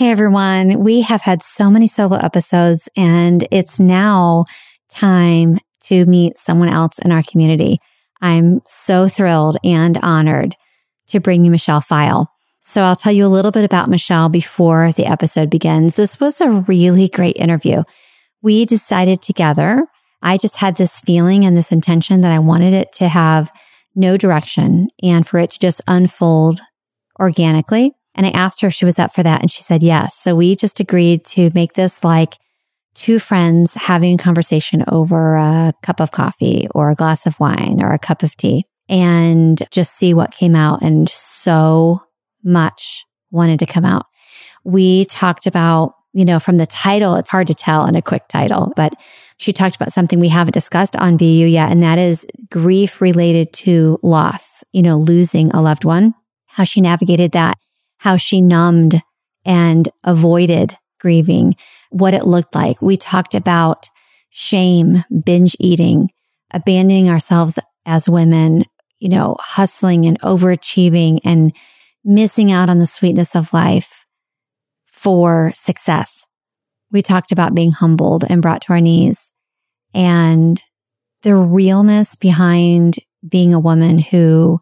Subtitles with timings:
[0.00, 4.46] Hey everyone, we have had so many solo episodes and it's now
[4.88, 7.80] time to meet someone else in our community.
[8.22, 10.56] I'm so thrilled and honored
[11.08, 12.28] to bring you Michelle Pfeil.
[12.62, 15.96] So I'll tell you a little bit about Michelle before the episode begins.
[15.96, 17.82] This was a really great interview.
[18.40, 19.86] We decided together,
[20.22, 23.50] I just had this feeling and this intention that I wanted it to have
[23.94, 26.58] no direction and for it to just unfold
[27.20, 29.40] organically and I asked her if she was up for that.
[29.40, 30.14] And she said yes.
[30.14, 32.36] So we just agreed to make this like
[32.94, 37.78] two friends having a conversation over a cup of coffee or a glass of wine
[37.82, 40.82] or a cup of tea and just see what came out.
[40.82, 42.02] And so
[42.44, 44.04] much wanted to come out.
[44.64, 48.28] We talked about, you know, from the title, it's hard to tell in a quick
[48.28, 48.92] title, but
[49.38, 51.72] she talked about something we haven't discussed on BU yet.
[51.72, 56.12] And that is grief related to loss, you know, losing a loved one,
[56.48, 57.56] how she navigated that
[58.00, 59.02] how she numbed
[59.44, 61.54] and avoided grieving,
[61.90, 62.80] what it looked like.
[62.80, 63.88] We talked about
[64.30, 66.08] shame, binge eating,
[66.50, 68.64] abandoning ourselves as women,
[69.00, 71.52] you know, hustling and overachieving and
[72.02, 74.06] missing out on the sweetness of life
[74.86, 76.26] for success.
[76.90, 79.30] We talked about being humbled and brought to our knees
[79.92, 80.62] and
[81.22, 82.96] the realness behind
[83.28, 84.58] being a woman who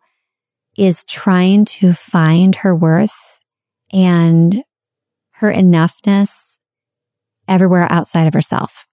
[0.76, 3.27] is trying to find her worth
[3.92, 4.62] and
[5.32, 6.58] her enoughness
[7.46, 8.86] everywhere outside of herself.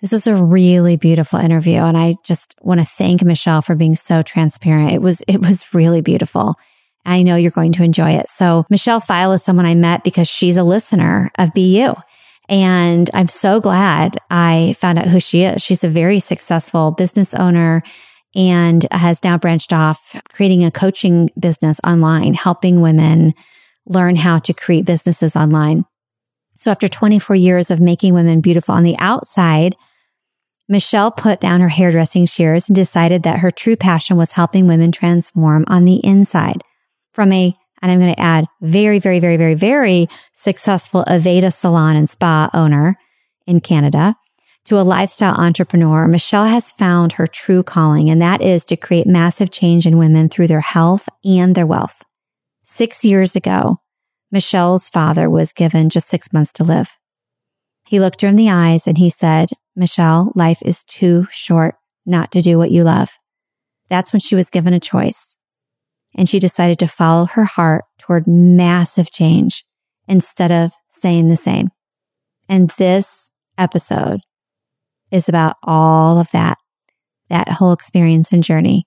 [0.00, 1.78] This is a really beautiful interview.
[1.78, 4.92] And I just want to thank Michelle for being so transparent.
[4.92, 6.56] It was, it was really beautiful.
[7.06, 8.28] I know you're going to enjoy it.
[8.28, 11.94] So Michelle Pfeil is someone I met because she's a listener of BU.
[12.48, 15.62] And I'm so glad I found out who she is.
[15.62, 17.82] She's a very successful business owner
[18.34, 23.32] and has now branched off creating a coaching business online, helping women
[23.86, 25.84] learn how to create businesses online.
[26.56, 29.76] So after 24 years of making women beautiful on the outside,
[30.68, 34.92] Michelle put down her hairdressing shears and decided that her true passion was helping women
[34.92, 36.62] transform on the inside
[37.12, 41.96] from a, and I'm going to add very, very, very, very, very successful Aveda salon
[41.96, 42.96] and spa owner
[43.46, 44.16] in Canada
[44.64, 46.08] to a lifestyle entrepreneur.
[46.08, 50.30] Michelle has found her true calling, and that is to create massive change in women
[50.30, 52.02] through their health and their wealth.
[52.64, 53.76] Six years ago,
[54.32, 56.96] Michelle's father was given just six months to live.
[57.86, 61.74] He looked her in the eyes and he said, Michelle, life is too short
[62.06, 63.10] not to do what you love.
[63.90, 65.36] That's when she was given a choice.
[66.14, 69.64] And she decided to follow her heart toward massive change
[70.08, 71.68] instead of staying the same.
[72.48, 74.20] And this episode
[75.10, 76.56] is about all of that,
[77.28, 78.84] that whole experience and journey.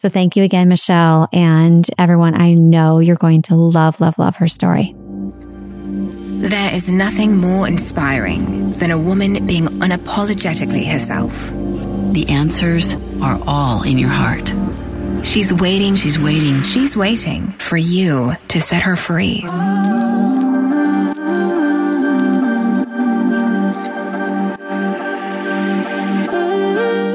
[0.00, 2.34] So thank you again, Michelle and everyone.
[2.34, 4.94] I know you're going to love, love, love her story.
[4.96, 11.50] There is nothing more inspiring than a woman being unapologetically herself.
[12.14, 14.54] The answers are all in your heart.
[15.22, 19.44] She's waiting, she's waiting, she's waiting for you to set her free.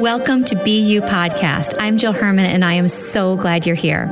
[0.06, 1.74] Welcome to BU Podcast.
[1.80, 4.08] I'm Jill Herman, and I am so glad you're here.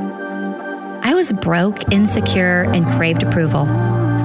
[1.04, 3.64] I was broke, insecure, and craved approval.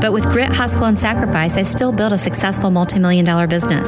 [0.01, 3.87] But with grit, hustle, and sacrifice, I still built a successful multi-million dollar business.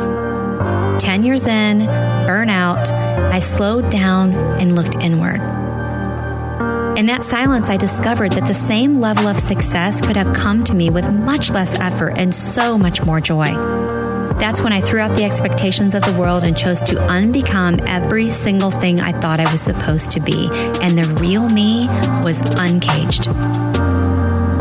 [1.03, 5.41] 10 years in, burnout, I slowed down and looked inward.
[6.99, 10.75] In that silence, I discovered that the same level of success could have come to
[10.75, 14.00] me with much less effort and so much more joy.
[14.39, 18.29] That's when I threw out the expectations of the world and chose to unbecome every
[18.29, 20.49] single thing I thought I was supposed to be.
[20.81, 21.87] And the real me
[22.23, 23.27] was uncaged.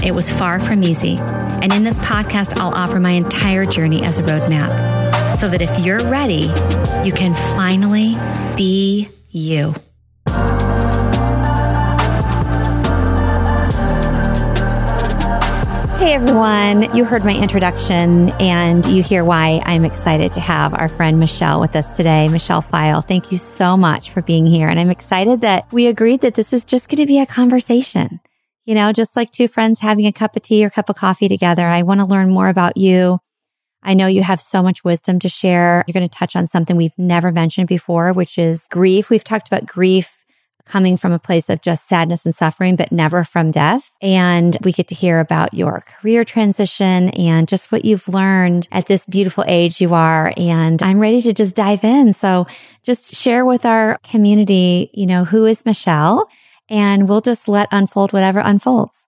[0.05, 1.17] It was far from easy.
[1.19, 5.85] And in this podcast, I'll offer my entire journey as a roadmap so that if
[5.85, 6.51] you're ready,
[7.05, 8.17] you can finally
[8.57, 9.75] be you.
[16.01, 20.89] Hey everyone, you heard my introduction and you hear why I'm excited to have our
[20.89, 22.27] friend Michelle with us today.
[22.31, 24.67] Michelle Pfeil, thank you so much for being here.
[24.67, 28.19] And I'm excited that we agreed that this is just going to be a conversation.
[28.65, 31.29] You know, just like two friends having a cup of tea or cup of coffee
[31.29, 31.67] together.
[31.67, 33.19] I want to learn more about you.
[33.83, 35.85] I know you have so much wisdom to share.
[35.87, 39.11] You're going to touch on something we've never mentioned before, which is grief.
[39.11, 40.20] We've talked about grief
[40.71, 43.91] coming from a place of just sadness and suffering, but never from death.
[44.01, 48.87] And we get to hear about your career transition and just what you've learned at
[48.87, 50.33] this beautiful age you are.
[50.37, 52.13] And I'm ready to just dive in.
[52.13, 52.47] So
[52.83, 56.29] just share with our community, you know, who is Michelle?
[56.69, 59.05] And we'll just let unfold whatever unfolds.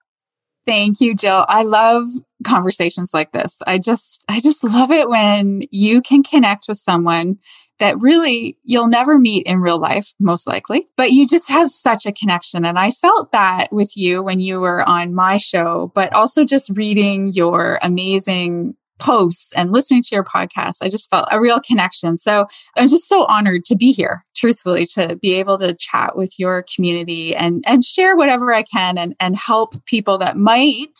[0.65, 1.45] Thank you, Jill.
[1.47, 2.05] I love
[2.45, 3.61] conversations like this.
[3.65, 7.37] I just, I just love it when you can connect with someone
[7.79, 12.05] that really you'll never meet in real life, most likely, but you just have such
[12.05, 12.65] a connection.
[12.65, 16.69] And I felt that with you when you were on my show, but also just
[16.75, 22.15] reading your amazing posts and listening to your podcast, I just felt a real connection.
[22.15, 22.47] So
[22.77, 26.63] I'm just so honored to be here, truthfully, to be able to chat with your
[26.73, 30.99] community and, and share whatever I can and, and help people that might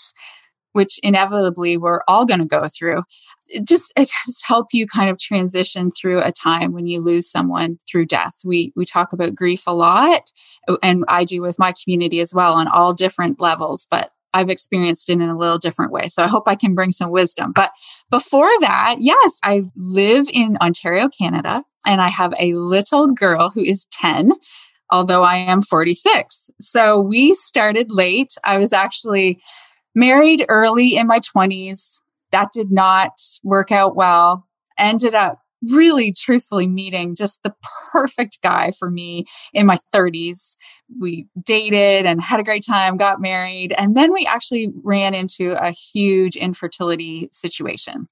[0.73, 3.01] which inevitably we're all going to go through
[3.47, 7.29] it just it just help you kind of transition through a time when you lose
[7.29, 10.31] someone through death we we talk about grief a lot
[10.67, 14.49] oh, and i do with my community as well on all different levels but I've
[14.49, 16.09] experienced it in a little different way.
[16.09, 17.51] So I hope I can bring some wisdom.
[17.53, 17.71] But
[18.09, 23.61] before that, yes, I live in Ontario, Canada, and I have a little girl who
[23.61, 24.33] is 10,
[24.89, 26.49] although I am 46.
[26.59, 28.33] So we started late.
[28.43, 29.39] I was actually
[29.95, 31.99] married early in my 20s.
[32.31, 33.13] That did not
[33.43, 34.47] work out well.
[34.77, 35.39] Ended up
[35.71, 37.53] really truthfully meeting just the
[37.91, 39.23] perfect guy for me
[39.53, 40.55] in my 30s.
[40.99, 45.53] We dated and had a great time, got married, and then we actually ran into
[45.53, 48.07] a huge infertility situation.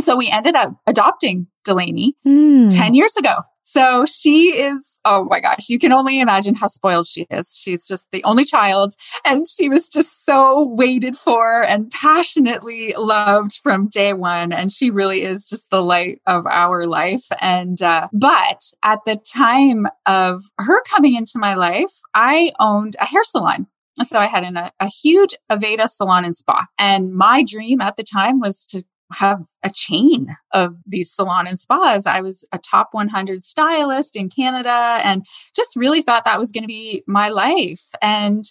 [0.00, 2.76] So we ended up adopting Delaney mm.
[2.76, 3.36] 10 years ago.
[3.76, 7.54] So she is, oh my gosh, you can only imagine how spoiled she is.
[7.54, 13.58] She's just the only child, and she was just so waited for and passionately loved
[13.62, 14.50] from day one.
[14.50, 17.26] And she really is just the light of our life.
[17.38, 23.04] And, uh, but at the time of her coming into my life, I owned a
[23.04, 23.66] hair salon.
[24.04, 26.64] So I had an, a, a huge Aveda salon and spa.
[26.78, 31.58] And my dream at the time was to have a chain of these salon and
[31.58, 32.06] spas.
[32.06, 35.24] I was a top 100 stylist in Canada and
[35.54, 37.90] just really thought that was going to be my life.
[38.02, 38.44] And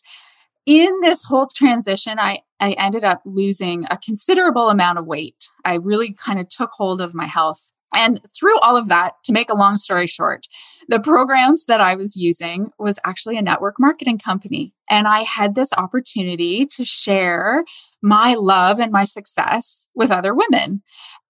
[0.65, 5.49] in this whole transition, I, I ended up losing a considerable amount of weight.
[5.63, 9.31] I really kind of took hold of my health and through all of that, to
[9.31, 10.47] make a long story short,
[10.87, 14.73] the programs that I was using was actually a network marketing company.
[14.89, 17.65] And I had this opportunity to share
[18.01, 20.83] my love and my success with other women.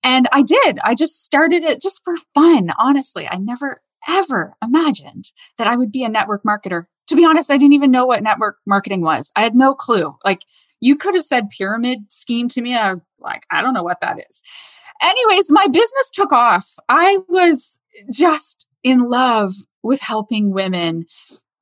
[0.04, 0.80] And I did.
[0.84, 2.72] I just started it just for fun.
[2.78, 6.86] Honestly, I never ever imagined that I would be a network marketer.
[7.08, 9.32] To be honest, I didn't even know what network marketing was.
[9.36, 10.16] I had no clue.
[10.24, 10.42] Like
[10.80, 12.76] you could have said pyramid scheme to me.
[12.76, 14.42] I'm like, I don't know what that is.
[15.02, 16.72] Anyways, my business took off.
[16.90, 17.82] I was
[18.12, 19.54] just in love
[19.84, 21.06] with helping women,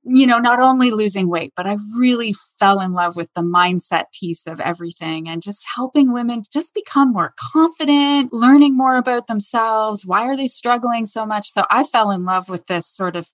[0.03, 4.06] you know, not only losing weight, but I really fell in love with the mindset
[4.18, 10.06] piece of everything and just helping women just become more confident, learning more about themselves.
[10.06, 11.50] Why are they struggling so much?
[11.51, 13.29] So I fell in love with this sort of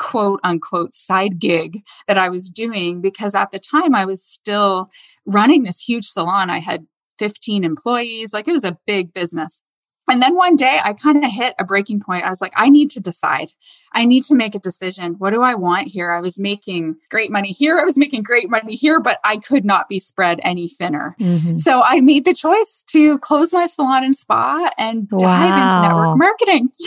[0.00, 4.90] quote unquote side gig that I was doing because at the time I was still
[5.26, 6.50] running this huge salon.
[6.50, 6.86] I had
[7.20, 8.32] 15 employees.
[8.32, 9.62] Like it was a big business.
[10.08, 12.24] And then one day I kind of hit a breaking point.
[12.24, 13.52] I was like, I need to decide.
[13.92, 15.14] I need to make a decision.
[15.18, 16.10] What do I want here?
[16.10, 17.78] I was making great money here.
[17.78, 21.14] I was making great money here, but I could not be spread any thinner.
[21.20, 21.58] Mm-hmm.
[21.58, 25.18] So I made the choice to close my salon and spa and wow.
[25.18, 26.70] dive into network marketing.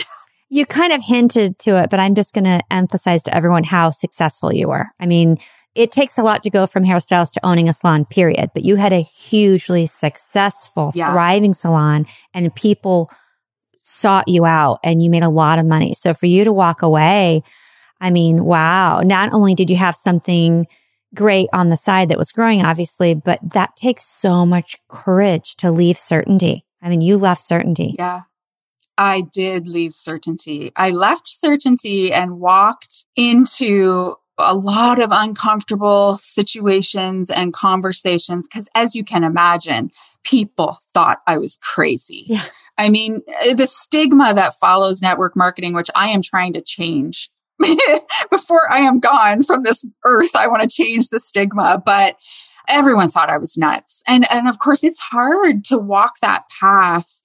[0.50, 3.90] You kind of hinted to it, but I'm just going to emphasize to everyone how
[3.90, 4.86] successful you were.
[5.00, 5.38] I mean,
[5.74, 8.50] it takes a lot to go from hairstyles to owning a salon, period.
[8.54, 11.12] But you had a hugely successful, yeah.
[11.12, 13.10] thriving salon and people
[13.80, 15.94] sought you out and you made a lot of money.
[15.94, 17.42] So for you to walk away,
[18.00, 19.00] I mean, wow.
[19.00, 20.66] Not only did you have something
[21.14, 25.70] great on the side that was growing, obviously, but that takes so much courage to
[25.70, 26.64] leave certainty.
[26.82, 27.94] I mean, you left certainty.
[27.98, 28.22] Yeah.
[28.96, 30.72] I did leave certainty.
[30.76, 38.94] I left certainty and walked into a lot of uncomfortable situations and conversations because as
[38.94, 39.90] you can imagine
[40.24, 42.42] people thought i was crazy yeah.
[42.78, 47.30] i mean eh, the stigma that follows network marketing which i am trying to change
[48.30, 52.18] before i am gone from this earth i want to change the stigma but
[52.68, 57.20] everyone thought i was nuts and and of course it's hard to walk that path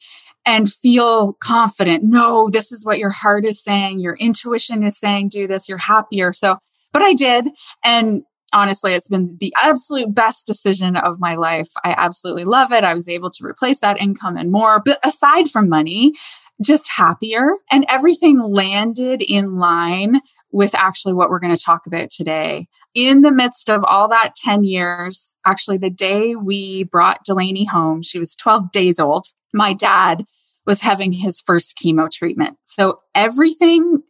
[0.46, 2.04] and feel confident.
[2.04, 4.00] No, this is what your heart is saying.
[4.00, 5.70] Your intuition is saying, do this.
[5.70, 6.34] You're happier.
[6.34, 6.58] So
[6.92, 7.50] but I did.
[7.84, 11.70] And honestly, it's been the absolute best decision of my life.
[11.84, 12.84] I absolutely love it.
[12.84, 14.82] I was able to replace that income and more.
[14.84, 16.14] But aside from money,
[16.62, 20.20] just happier and everything landed in line
[20.52, 22.68] with actually what we're going to talk about today.
[22.96, 28.02] In the midst of all that 10 years, actually, the day we brought Delaney home,
[28.02, 29.28] she was 12 days old.
[29.54, 30.26] My dad
[30.66, 32.58] was having his first chemo treatment.
[32.64, 34.02] So everything,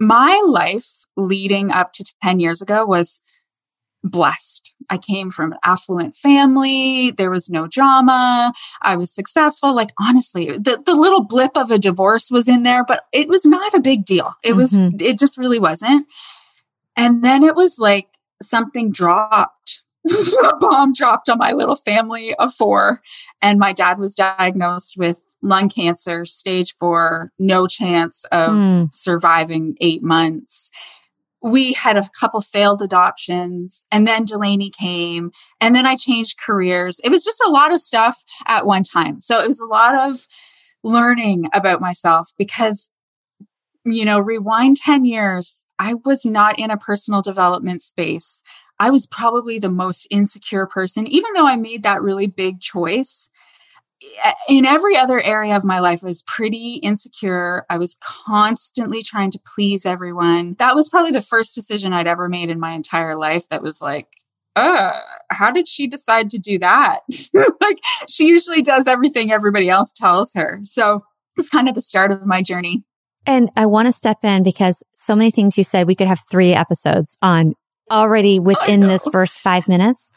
[0.00, 3.20] my life leading up to 10 years ago was
[4.04, 4.74] blessed.
[4.90, 7.10] I came from an affluent family.
[7.10, 8.52] There was no drama.
[8.82, 9.74] I was successful.
[9.74, 13.44] Like honestly, the, the little blip of a divorce was in there, but it was
[13.44, 14.34] not a big deal.
[14.44, 14.96] It was, mm-hmm.
[15.00, 16.06] it just really wasn't.
[16.96, 18.08] And then it was like
[18.42, 19.82] something dropped.
[20.08, 23.00] a bomb dropped on my little family of four.
[23.42, 28.92] And my dad was diagnosed with lung cancer, stage four, no chance of mm.
[28.92, 30.70] surviving eight months
[31.42, 35.30] we had a couple failed adoptions and then Delaney came
[35.60, 37.00] and then I changed careers.
[37.04, 39.20] It was just a lot of stuff at one time.
[39.20, 40.26] So it was a lot of
[40.82, 42.92] learning about myself because,
[43.84, 48.42] you know, rewind 10 years, I was not in a personal development space.
[48.80, 53.30] I was probably the most insecure person, even though I made that really big choice
[54.48, 57.66] in every other area of my life, I was pretty insecure.
[57.68, 60.54] I was constantly trying to please everyone.
[60.58, 63.80] That was probably the first decision I'd ever made in my entire life that was
[63.80, 64.06] like,
[64.56, 64.92] uh,
[65.30, 67.00] how did she decide to do that?
[67.60, 67.78] like,
[68.08, 70.60] she usually does everything everybody else tells her.
[70.62, 71.04] So
[71.36, 72.84] it's kind of the start of my journey.
[73.26, 76.22] And I want to step in because so many things you said, we could have
[76.30, 77.54] three episodes on
[77.90, 80.10] already within this first five minutes.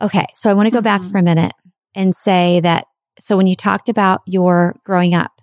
[0.00, 0.26] Okay.
[0.34, 1.10] So I want to go back mm-hmm.
[1.10, 1.52] for a minute
[1.94, 2.86] and say that
[3.18, 5.40] so when you talked about your growing up,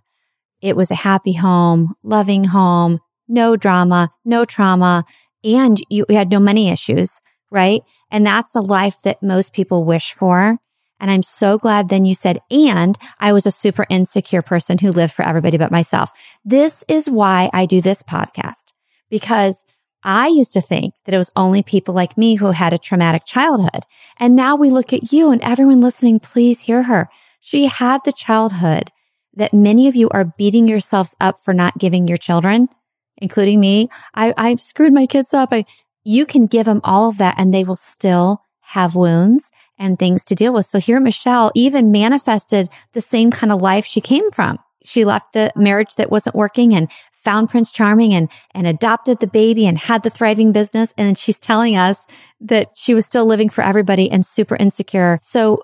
[0.61, 5.03] it was a happy home, loving home, no drama, no trauma,
[5.43, 7.81] and you had no money issues, right?
[8.11, 10.57] And that's the life that most people wish for.
[10.99, 14.91] And I'm so glad then you said, and I was a super insecure person who
[14.91, 16.11] lived for everybody but myself.
[16.45, 18.65] This is why I do this podcast
[19.09, 19.65] because
[20.03, 23.23] I used to think that it was only people like me who had a traumatic
[23.25, 23.83] childhood.
[24.17, 27.07] And now we look at you and everyone listening, please hear her.
[27.41, 28.91] She had the childhood
[29.33, 32.69] that many of you are beating yourselves up for not giving your children,
[33.17, 33.89] including me.
[34.13, 35.49] I, I've screwed my kids up.
[35.51, 35.65] I,
[36.03, 40.23] you can give them all of that and they will still have wounds and things
[40.25, 40.67] to deal with.
[40.67, 44.59] So here, Michelle even manifested the same kind of life she came from.
[44.83, 49.27] She left the marriage that wasn't working and found Prince Charming and, and adopted the
[49.27, 50.93] baby and had the thriving business.
[50.97, 52.05] And she's telling us
[52.41, 55.19] that she was still living for everybody and super insecure.
[55.21, 55.63] So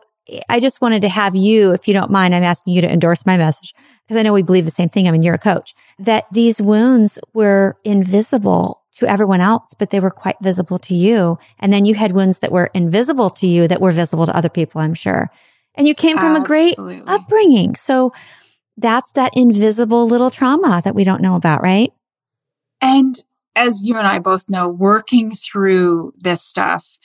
[0.49, 3.25] I just wanted to have you, if you don't mind, I'm asking you to endorse
[3.25, 5.07] my message because I know we believe the same thing.
[5.07, 9.99] I mean, you're a coach that these wounds were invisible to everyone else, but they
[9.99, 11.37] were quite visible to you.
[11.59, 14.49] And then you had wounds that were invisible to you that were visible to other
[14.49, 15.29] people, I'm sure.
[15.75, 16.99] And you came from Absolutely.
[16.99, 17.75] a great upbringing.
[17.75, 18.11] So
[18.75, 21.93] that's that invisible little trauma that we don't know about, right?
[22.81, 23.19] And
[23.55, 26.97] as you and I both know, working through this stuff,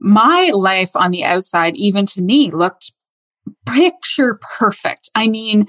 [0.00, 2.92] my life on the outside, even to me, looked
[3.66, 5.10] picture perfect.
[5.14, 5.66] I mean,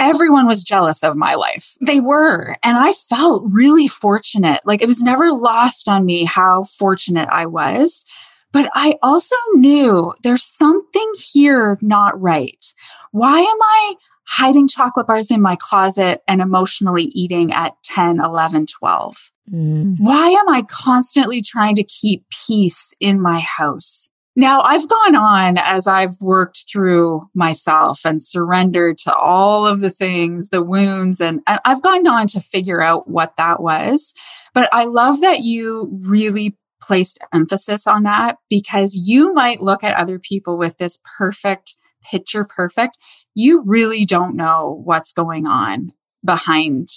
[0.00, 1.74] everyone was jealous of my life.
[1.80, 2.56] They were.
[2.62, 4.60] And I felt really fortunate.
[4.64, 8.04] Like it was never lost on me how fortunate I was.
[8.52, 12.64] But I also knew there's something here not right.
[13.12, 13.94] Why am I
[14.26, 19.30] hiding chocolate bars in my closet and emotionally eating at 10, 11, 12?
[19.52, 19.96] Mm.
[19.98, 24.08] Why am I constantly trying to keep peace in my house?
[24.36, 29.90] Now, I've gone on as I've worked through myself and surrendered to all of the
[29.90, 34.14] things, the wounds, and I've gone on to figure out what that was.
[34.54, 39.96] But I love that you really placed emphasis on that because you might look at
[39.96, 41.74] other people with this perfect
[42.08, 42.96] picture perfect.
[43.34, 45.92] You really don't know what's going on
[46.24, 46.88] behind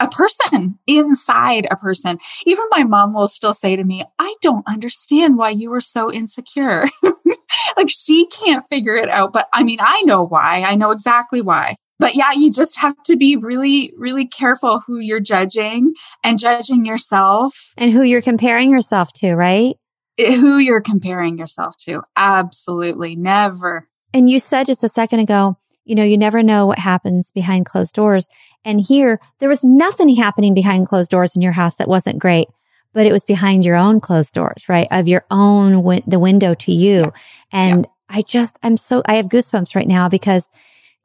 [0.00, 2.18] a person inside a person.
[2.44, 6.12] Even my mom will still say to me, I don't understand why you were so
[6.12, 6.86] insecure.
[7.76, 9.32] like she can't figure it out.
[9.32, 10.62] But I mean, I know why.
[10.62, 11.76] I know exactly why.
[11.98, 16.84] But yeah, you just have to be really, really careful who you're judging and judging
[16.84, 17.72] yourself.
[17.78, 19.76] And who you're comparing yourself to, right?
[20.18, 22.02] Eh, who you're comparing yourself to.
[22.16, 23.16] Absolutely.
[23.16, 23.88] Never.
[24.12, 27.64] And you said just a second ago, you know, you never know what happens behind
[27.64, 28.28] closed doors.
[28.64, 32.48] And here, there was nothing happening behind closed doors in your house that wasn't great,
[32.92, 34.88] but it was behind your own closed doors, right?
[34.90, 37.00] Of your own, win- the window to you.
[37.00, 37.10] Yeah.
[37.52, 38.16] And yeah.
[38.18, 40.50] I just, I'm so, I have goosebumps right now because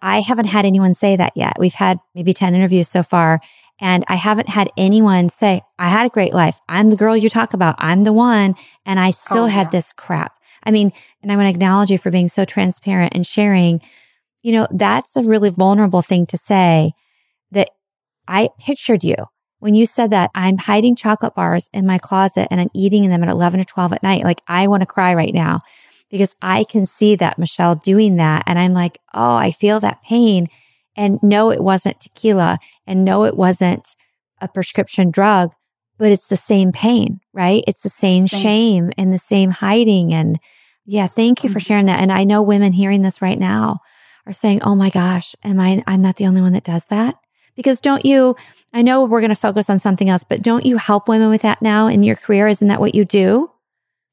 [0.01, 1.53] I haven't had anyone say that yet.
[1.59, 3.39] We've had maybe 10 interviews so far.
[3.79, 6.59] And I haven't had anyone say, I had a great life.
[6.67, 7.75] I'm the girl you talk about.
[7.77, 8.55] I'm the one.
[8.85, 9.53] And I still oh, yeah.
[9.53, 10.39] had this crap.
[10.63, 13.81] I mean, and I want to acknowledge you for being so transparent and sharing
[14.41, 16.93] you know, that's a really vulnerable thing to say
[17.51, 17.69] that
[18.27, 19.15] I pictured you
[19.59, 23.23] when you said that I'm hiding chocolate bars in my closet and I'm eating them
[23.23, 24.23] at 11 or 12 at night.
[24.23, 25.61] Like I want to cry right now
[26.09, 28.43] because I can see that Michelle doing that.
[28.47, 30.47] And I'm like, Oh, I feel that pain.
[30.95, 32.57] And no, it wasn't tequila
[32.87, 33.95] and no, it wasn't
[34.41, 35.53] a prescription drug,
[35.97, 37.63] but it's the same pain, right?
[37.67, 38.41] It's the same, same.
[38.41, 40.11] shame and the same hiding.
[40.11, 40.39] And
[40.85, 41.65] yeah, thank you for mm-hmm.
[41.65, 41.99] sharing that.
[41.99, 43.79] And I know women hearing this right now
[44.25, 47.15] are saying, Oh my gosh, am I, I'm not the only one that does that.
[47.55, 48.35] Because don't you,
[48.73, 51.41] I know we're going to focus on something else, but don't you help women with
[51.41, 52.47] that now in your career?
[52.47, 53.51] Isn't that what you do?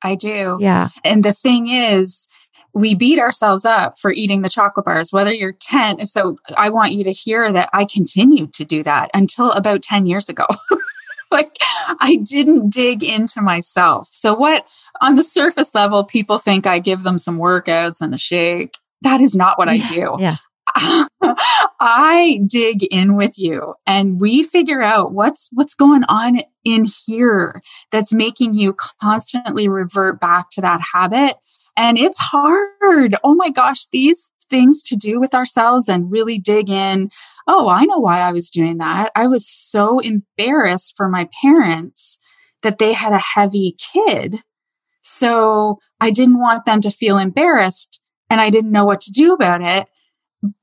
[0.02, 0.58] I do.
[0.60, 0.88] Yeah.
[1.04, 2.28] And the thing is,
[2.74, 6.06] we beat ourselves up for eating the chocolate bars, whether you're 10.
[6.06, 10.06] So I want you to hear that I continued to do that until about 10
[10.06, 10.46] years ago.
[11.30, 11.56] like
[12.00, 14.08] I didn't dig into myself.
[14.12, 14.66] So, what
[15.00, 18.74] on the surface level, people think I give them some workouts and a shake.
[19.02, 20.16] That is not what I do.
[20.18, 20.36] Yeah.
[21.80, 27.62] I dig in with you and we figure out what's what's going on in here
[27.90, 31.34] that's making you constantly revert back to that habit
[31.76, 33.14] and it's hard.
[33.22, 37.10] Oh my gosh, these things to do with ourselves and really dig in.
[37.46, 39.12] Oh, I know why I was doing that.
[39.14, 42.18] I was so embarrassed for my parents
[42.62, 44.40] that they had a heavy kid.
[45.02, 49.32] So I didn't want them to feel embarrassed and I didn't know what to do
[49.32, 49.88] about it.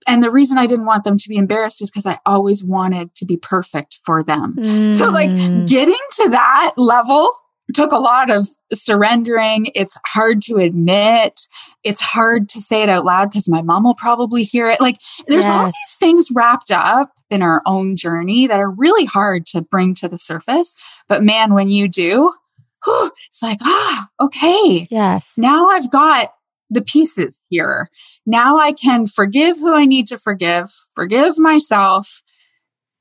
[0.07, 3.13] And the reason I didn't want them to be embarrassed is because I always wanted
[3.15, 4.55] to be perfect for them.
[4.57, 4.91] Mm.
[4.91, 5.67] So, like, mm.
[5.67, 7.29] getting to that level
[7.73, 9.67] took a lot of surrendering.
[9.73, 11.41] It's hard to admit.
[11.83, 14.79] It's hard to say it out loud because my mom will probably hear it.
[14.79, 15.51] Like there's yes.
[15.51, 19.95] all these things wrapped up in our own journey that are really hard to bring
[19.95, 20.75] to the surface.
[21.07, 22.33] But man, when you do,
[22.83, 24.87] whew, it's like, ah, okay.
[24.89, 25.33] Yes.
[25.37, 26.33] Now I've got
[26.69, 27.89] the pieces here.
[28.25, 32.21] Now I can forgive who I need to forgive, forgive myself,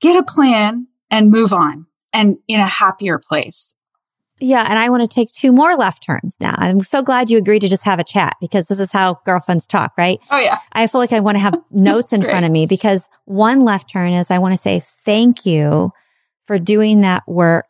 [0.00, 3.74] get a plan and move on and in a happier place.
[4.40, 4.66] Yeah.
[4.68, 6.54] And I want to take two more left turns now.
[6.58, 9.66] I'm so glad you agreed to just have a chat because this is how girlfriends
[9.66, 10.18] talk, right?
[10.30, 10.56] Oh, yeah.
[10.72, 12.30] I feel like I want to have notes in great.
[12.30, 15.92] front of me because one left turn is I want to say thank you
[16.44, 17.66] for doing that work.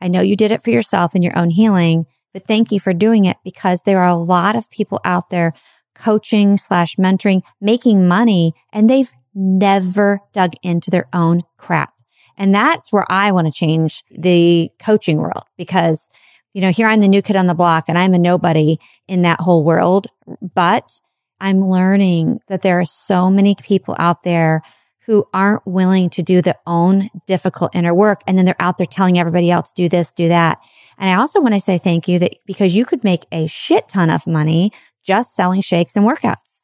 [0.00, 2.92] I know you did it for yourself and your own healing, but thank you for
[2.92, 5.52] doing it because there are a lot of people out there
[5.94, 11.92] coaching slash mentoring, making money, and they've never dug into their own crap.
[12.36, 16.08] And that's where I want to change the coaching world because,
[16.52, 19.22] you know, here I'm the new kid on the block and I'm a nobody in
[19.22, 20.06] that whole world.
[20.54, 21.00] But
[21.40, 24.62] I'm learning that there are so many people out there
[25.06, 28.20] who aren't willing to do their own difficult inner work.
[28.26, 30.58] And then they're out there telling everybody else, do this, do that.
[31.02, 33.88] And I also want to say thank you that because you could make a shit
[33.88, 34.70] ton of money
[35.02, 36.60] just selling shakes and workouts.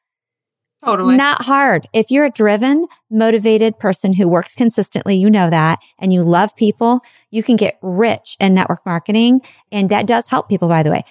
[0.85, 1.16] Totally.
[1.16, 1.88] Not hard.
[1.92, 6.55] If you're a driven, motivated person who works consistently, you know that, and you love
[6.55, 7.01] people,
[7.33, 9.40] you can get rich in network marketing.
[9.72, 11.03] And that does help people, by the way.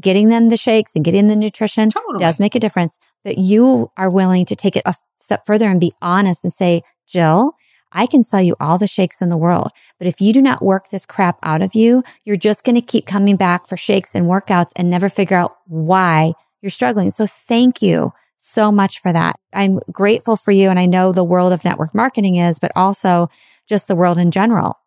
[0.00, 2.20] Getting them the shakes and getting the nutrition totally.
[2.20, 3.00] does make a difference.
[3.24, 6.82] But you are willing to take it a step further and be honest and say,
[7.08, 7.54] Jill,
[7.92, 9.70] I can sell you all the shakes in the world.
[9.98, 12.80] But if you do not work this crap out of you, you're just going to
[12.80, 17.10] keep coming back for shakes and workouts and never figure out why you're struggling.
[17.10, 19.36] So thank you so much for that.
[19.52, 20.68] I'm grateful for you.
[20.68, 23.28] And I know the world of network marketing is, but also
[23.66, 24.78] just the world in general,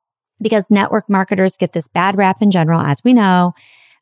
[0.42, 3.54] because network marketers get this bad rap in general, as we know,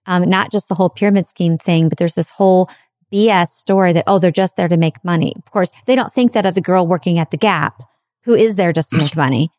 [0.06, 2.70] um, not just the whole pyramid scheme thing, but there's this whole
[3.12, 5.34] BS story that, oh, they're just there to make money.
[5.38, 7.82] Of course, they don't think that of the girl working at the Gap
[8.28, 9.50] who is there just to make money.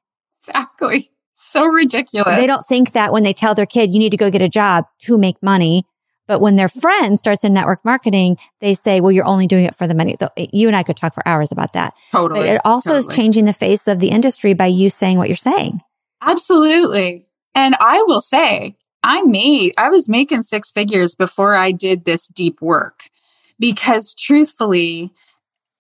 [0.41, 1.09] Exactly.
[1.33, 2.37] So ridiculous.
[2.37, 4.49] They don't think that when they tell their kid, you need to go get a
[4.49, 5.85] job to make money.
[6.27, 9.75] But when their friend starts in network marketing, they say, well, you're only doing it
[9.75, 10.17] for the money.
[10.37, 11.95] You and I could talk for hours about that.
[12.13, 12.41] Totally.
[12.41, 13.09] But it also totally.
[13.09, 15.81] is changing the face of the industry by you saying what you're saying.
[16.21, 17.27] Absolutely.
[17.55, 22.27] And I will say, I made, I was making six figures before I did this
[22.27, 23.05] deep work
[23.59, 25.11] because truthfully,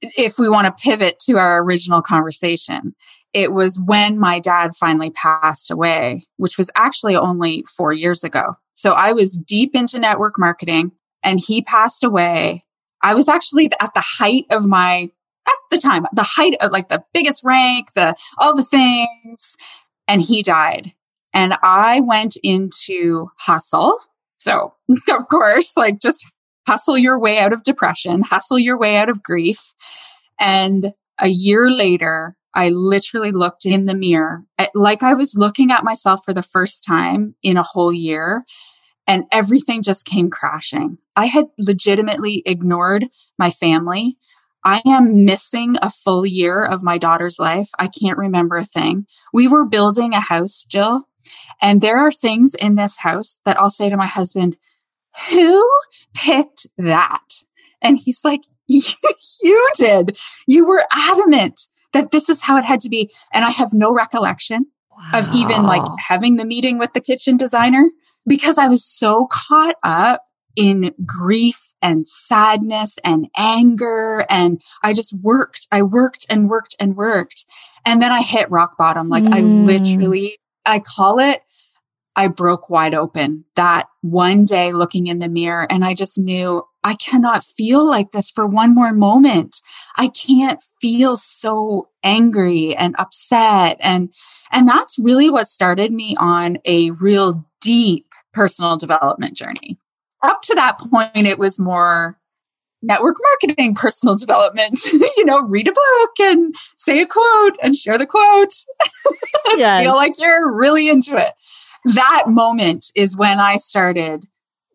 [0.00, 2.94] if we want to pivot to our original conversation,
[3.34, 8.56] it was when my dad finally passed away, which was actually only four years ago.
[8.72, 12.62] So I was deep into network marketing and he passed away.
[13.02, 15.10] I was actually at the height of my,
[15.46, 19.56] at the time, the height of like the biggest rank, the, all the things.
[20.06, 20.92] And he died.
[21.34, 23.98] And I went into hustle.
[24.38, 24.74] So
[25.08, 26.24] of course, like just
[26.68, 29.72] hustle your way out of depression, hustle your way out of grief.
[30.38, 35.70] And a year later, I literally looked in the mirror at, like I was looking
[35.70, 38.44] at myself for the first time in a whole year
[39.06, 40.98] and everything just came crashing.
[41.16, 43.06] I had legitimately ignored
[43.38, 44.18] my family.
[44.62, 47.70] I am missing a full year of my daughter's life.
[47.78, 49.06] I can't remember a thing.
[49.32, 51.08] We were building a house, Jill,
[51.62, 54.58] and there are things in this house that I'll say to my husband,
[55.30, 55.68] who
[56.14, 57.28] picked that?
[57.82, 60.18] And he's like, you did.
[60.46, 61.60] You were adamant
[61.92, 63.10] that this is how it had to be.
[63.32, 64.66] And I have no recollection.
[64.90, 65.20] wow.
[65.20, 67.88] of even like having the meeting with the kitchen designer
[68.26, 70.22] because I was so caught up
[70.56, 74.26] in grief and sadness and anger.
[74.28, 77.44] And I just worked, I worked and worked and worked.
[77.86, 79.08] And then I hit rock bottom.
[79.08, 79.34] Like mm.
[79.34, 81.40] I literally, I call it,
[82.18, 85.66] I broke wide open that one day looking in the mirror.
[85.70, 89.60] And I just knew I cannot feel like this for one more moment.
[89.96, 93.76] I can't feel so angry and upset.
[93.80, 94.12] And,
[94.50, 99.78] and that's really what started me on a real deep personal development journey
[100.22, 102.18] up to that point, it was more
[102.82, 107.98] network marketing, personal development, you know, read a book and say a quote and share
[107.98, 108.54] the quote.
[109.56, 109.84] yes.
[109.84, 111.32] Feel like you're really into it.
[111.84, 114.26] That moment is when I started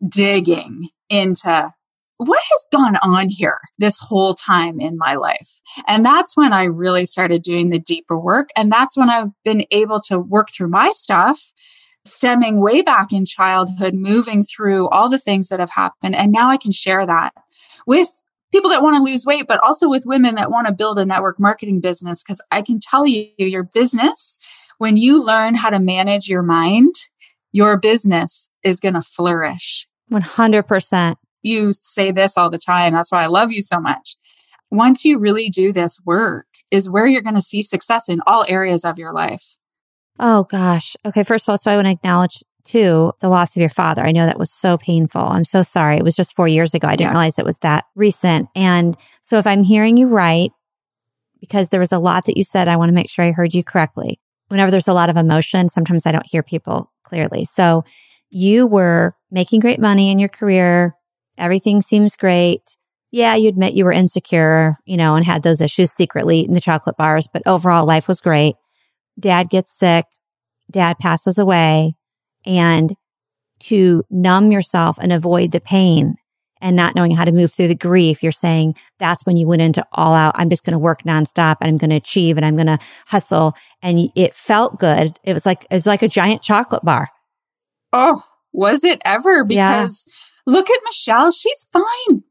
[0.06, 1.72] digging into
[2.16, 5.60] what has gone on here this whole time in my life.
[5.86, 8.50] And that's when I really started doing the deeper work.
[8.56, 11.52] And that's when I've been able to work through my stuff
[12.06, 16.14] stemming way back in childhood, moving through all the things that have happened.
[16.14, 17.32] And now I can share that
[17.86, 18.08] with
[18.52, 21.04] people that want to lose weight, but also with women that want to build a
[21.04, 22.22] network marketing business.
[22.22, 24.38] Cause I can tell you your business,
[24.78, 26.94] when you learn how to manage your mind,
[27.52, 29.86] your business is going to flourish.
[30.10, 31.14] 100%.
[31.42, 32.94] You say this all the time.
[32.94, 34.16] That's why I love you so much.
[34.70, 38.44] Once you really do this work, is where you're going to see success in all
[38.48, 39.56] areas of your life.
[40.18, 40.96] Oh gosh.
[41.04, 41.22] Okay.
[41.22, 44.02] First of all, so I want to acknowledge too the loss of your father.
[44.02, 45.20] I know that was so painful.
[45.20, 45.96] I'm so sorry.
[45.98, 46.88] It was just four years ago.
[46.88, 47.10] I didn't yeah.
[47.10, 48.48] realize it was that recent.
[48.56, 50.50] And so if I'm hearing you right,
[51.40, 53.54] because there was a lot that you said, I want to make sure I heard
[53.54, 54.18] you correctly.
[54.48, 57.44] Whenever there's a lot of emotion, sometimes I don't hear people clearly.
[57.44, 57.84] So
[58.30, 60.94] you were making great money in your career.
[61.38, 62.76] Everything seems great.
[63.10, 66.60] Yeah, you admit you were insecure, you know, and had those issues secretly in the
[66.60, 68.56] chocolate bars, but overall life was great
[69.18, 70.06] dad gets sick,
[70.70, 71.94] dad passes away,
[72.44, 72.94] and
[73.60, 76.16] to numb yourself and avoid the pain
[76.64, 79.60] and not knowing how to move through the grief, you're saying that's when you went
[79.60, 80.32] into all out.
[80.36, 82.78] I'm just going to work nonstop and I'm going to achieve and I'm going to
[83.06, 83.54] hustle.
[83.82, 85.18] And it felt good.
[85.24, 87.10] It was like, it was like a giant chocolate bar.
[87.92, 88.22] Oh,
[88.54, 89.44] was it ever?
[89.44, 90.54] Because yeah.
[90.54, 91.30] look at Michelle.
[91.30, 92.24] She's fine.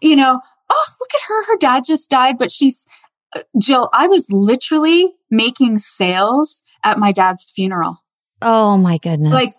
[0.00, 1.46] You know, oh, look at her.
[1.46, 2.86] Her dad just died, but she's,
[3.34, 7.96] uh, Jill, I was literally making sales at my dad's funeral.
[8.40, 9.32] Oh my goodness.
[9.32, 9.50] Like,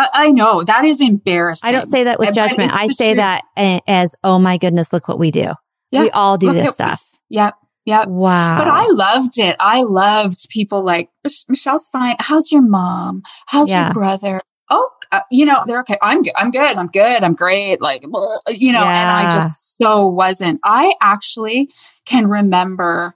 [0.00, 1.68] I, I know that is embarrassing.
[1.68, 2.72] I don't say that with judgment.
[2.72, 3.18] I say truth.
[3.18, 3.42] that
[3.86, 5.52] as, oh my goodness, look what we do.
[5.90, 6.02] Yeah.
[6.02, 7.04] We all do look this stuff.
[7.28, 7.52] Yeah.
[7.84, 8.04] Yeah.
[8.06, 8.58] Wow.
[8.58, 9.56] But I loved it.
[9.58, 11.10] I loved people like,
[11.48, 12.16] Michelle's fine.
[12.18, 13.22] How's your mom?
[13.46, 13.86] How's yeah.
[13.86, 14.40] your brother?
[14.68, 15.96] Oh, uh, you know, they're okay.
[16.00, 16.32] I'm good.
[16.36, 16.76] I'm good.
[16.76, 17.24] I'm good.
[17.24, 17.80] I'm great.
[17.80, 19.20] Like, you know, yeah.
[19.20, 20.60] and I just so wasn't.
[20.62, 21.70] I actually
[22.04, 23.14] can remember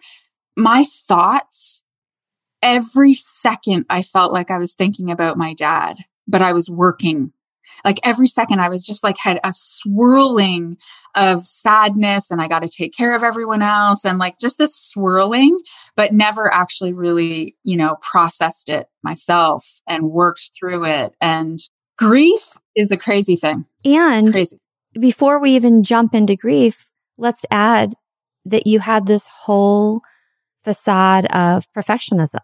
[0.56, 1.84] my thoughts
[2.62, 7.32] every second I felt like I was thinking about my dad, but I was working.
[7.84, 10.76] Like every second I was just like had a swirling
[11.14, 14.76] of sadness and I got to take care of everyone else and like just this
[14.76, 15.58] swirling,
[15.96, 21.16] but never actually really, you know, processed it myself and worked through it.
[21.20, 21.58] And
[21.98, 23.64] grief is a crazy thing.
[23.84, 24.58] And crazy.
[24.98, 27.94] before we even jump into grief, let's add
[28.44, 30.02] that you had this whole
[30.62, 32.40] facade of perfectionism.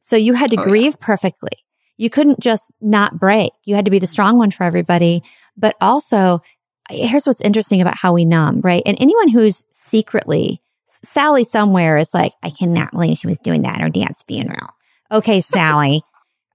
[0.00, 1.06] So you had to oh, grieve yeah.
[1.06, 1.58] perfectly.
[1.96, 3.52] You couldn't just not break.
[3.64, 4.10] You had to be the mm.
[4.10, 5.22] strong one for everybody.
[5.56, 6.42] But also,
[6.90, 8.82] here's what's interesting about how we numb, right?
[8.84, 13.76] And anyone who's secretly, Sally somewhere is like, I cannot believe she was doing that
[13.76, 14.70] at her dance funeral.
[15.10, 16.02] Okay, Sally.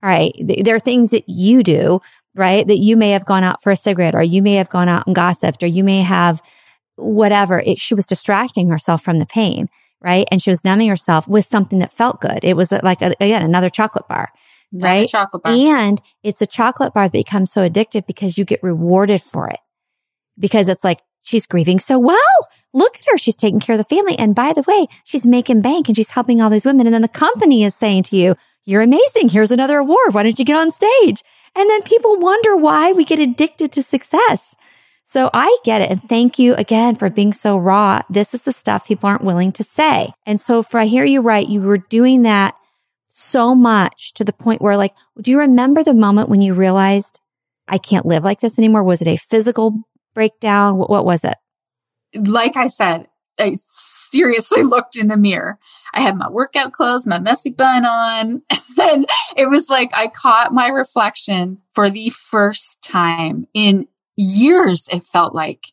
[0.01, 0.31] All right.
[0.39, 1.99] There are things that you do,
[2.35, 2.65] right?
[2.65, 5.07] That you may have gone out for a cigarette or you may have gone out
[5.07, 6.41] and gossiped or you may have
[6.95, 7.59] whatever.
[7.59, 9.69] It, she was distracting herself from the pain
[10.01, 10.27] right?
[10.31, 12.39] And she was numbing herself with something that felt good.
[12.43, 14.31] It was uh, like, a, again, another chocolate bar,
[14.71, 15.09] right?
[15.09, 15.53] Chocolate bar.
[15.53, 19.59] And it's a chocolate bar that becomes so addictive because you get rewarded for it.
[20.37, 22.17] Because it's like, she's grieving so well.
[22.73, 23.17] Look at her.
[23.17, 24.17] She's taking care of the family.
[24.17, 26.87] And by the way, she's making bank and she's helping all these women.
[26.87, 29.29] And then the company is saying to you, you're amazing.
[29.29, 30.13] Here's another award.
[30.13, 31.23] Why don't you get on stage?
[31.55, 34.55] And then people wonder why we get addicted to success.
[35.03, 35.89] So I get it.
[35.89, 38.01] And thank you again for being so raw.
[38.09, 40.11] This is the stuff people aren't willing to say.
[40.25, 42.55] And so if I hear you right, you were doing that
[43.19, 47.19] so much to the point where like, do you remember the moment when you realized
[47.67, 48.83] I can't live like this anymore?
[48.83, 50.77] Was it a physical breakdown?
[50.77, 51.35] What, what was it?
[52.15, 55.59] Like I said, I seriously looked in the mirror.
[55.93, 58.41] I had my workout clothes, my messy bun on,
[58.81, 59.05] and
[59.35, 65.33] it was like I caught my reflection for the first time in years, it felt
[65.33, 65.67] like.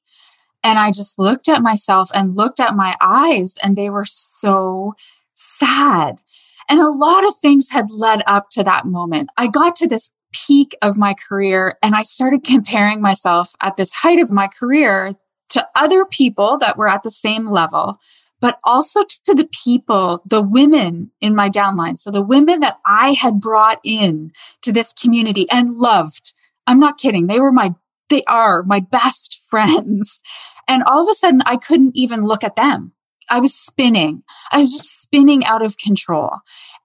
[0.64, 4.94] And I just looked at myself and looked at my eyes, and they were so
[5.34, 6.22] sad.
[6.68, 9.30] And a lot of things had led up to that moment.
[9.36, 13.92] I got to this peak of my career and I started comparing myself at this
[13.92, 15.14] height of my career
[15.50, 17.98] to other people that were at the same level,
[18.40, 21.98] but also to the people, the women in my downline.
[21.98, 26.32] So the women that I had brought in to this community and loved.
[26.66, 27.28] I'm not kidding.
[27.28, 27.74] They were my,
[28.08, 30.20] they are my best friends.
[30.68, 32.92] And all of a sudden I couldn't even look at them.
[33.28, 34.22] I was spinning.
[34.50, 36.30] I was just spinning out of control.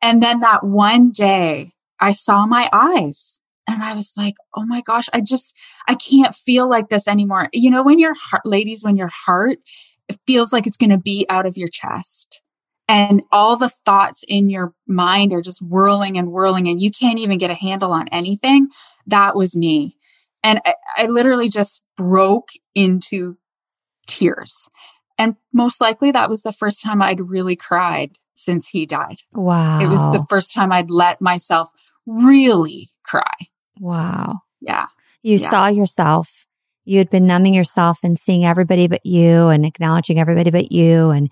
[0.01, 4.81] And then that one day I saw my eyes and I was like, oh my
[4.81, 5.55] gosh, I just,
[5.87, 7.49] I can't feel like this anymore.
[7.53, 9.59] You know, when your heart, ladies, when your heart
[10.25, 12.41] feels like it's going to be out of your chest
[12.87, 17.19] and all the thoughts in your mind are just whirling and whirling and you can't
[17.19, 18.67] even get a handle on anything.
[19.07, 19.95] That was me.
[20.43, 23.37] And I, I literally just broke into
[24.07, 24.69] tears.
[25.21, 29.17] And most likely that was the first time I'd really cried since he died.
[29.35, 29.79] Wow.
[29.79, 31.69] It was the first time I'd let myself
[32.07, 33.33] really cry.
[33.79, 34.39] Wow.
[34.61, 34.87] Yeah.
[35.21, 35.49] You Yeah.
[35.49, 36.47] saw yourself.
[36.85, 41.11] You had been numbing yourself and seeing everybody but you and acknowledging everybody but you
[41.11, 41.29] and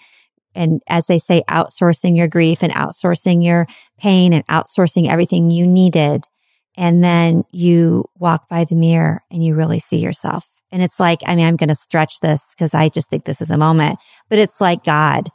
[0.54, 3.66] and as they say outsourcing your grief and outsourcing your
[4.00, 6.26] pain and outsourcing everything you needed.
[6.78, 10.46] And then you walk by the mirror and you really see yourself.
[10.72, 13.42] And it's like, I mean, I'm going to stretch this because I just think this
[13.42, 15.30] is a moment, but it's like God.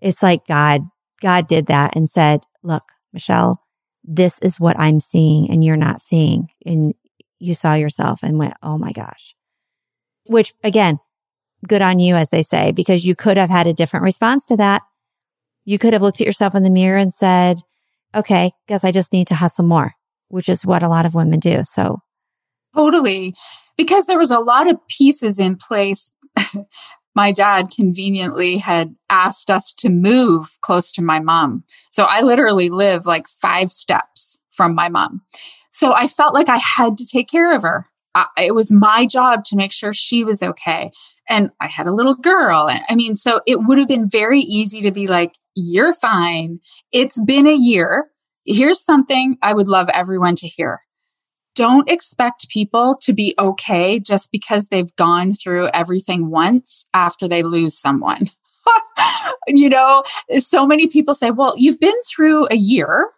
[0.00, 0.82] It's like God,
[1.20, 3.62] God did that and said, look, Michelle,
[4.02, 6.48] this is what I'm seeing and you're not seeing.
[6.64, 6.94] And
[7.38, 9.34] you saw yourself and went, oh my gosh.
[10.24, 10.98] Which again,
[11.66, 14.56] good on you, as they say, because you could have had a different response to
[14.56, 14.82] that.
[15.64, 17.58] You could have looked at yourself in the mirror and said,
[18.14, 19.92] okay, guess I just need to hustle more,
[20.28, 21.62] which is what a lot of women do.
[21.62, 22.00] So
[22.74, 23.34] Totally.
[23.76, 26.14] Because there was a lot of pieces in place.
[27.14, 31.64] my dad conveniently had asked us to move close to my mom.
[31.90, 35.22] So I literally live like five steps from my mom.
[35.70, 37.86] So I felt like I had to take care of her.
[38.14, 40.90] I, it was my job to make sure she was okay.
[41.28, 42.68] And I had a little girl.
[42.68, 46.60] And I mean, so it would have been very easy to be like, you're fine.
[46.92, 48.10] It's been a year.
[48.44, 50.80] Here's something I would love everyone to hear
[51.54, 57.42] don't expect people to be okay just because they've gone through everything once after they
[57.42, 58.28] lose someone.
[59.48, 60.02] you know,
[60.38, 63.10] so many people say, well, you've been through a year,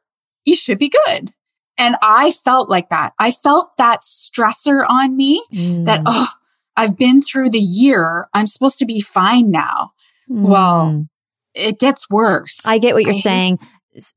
[0.44, 1.30] you should be good.
[1.76, 3.14] And I felt like that.
[3.18, 6.28] I felt that stressor on me that, mm, oh,
[6.76, 8.28] I've been through the year.
[8.32, 9.92] I'm supposed to be fine now.
[10.28, 11.08] well, mm.
[11.54, 12.60] It gets worse.
[12.66, 13.58] I get what you're I saying.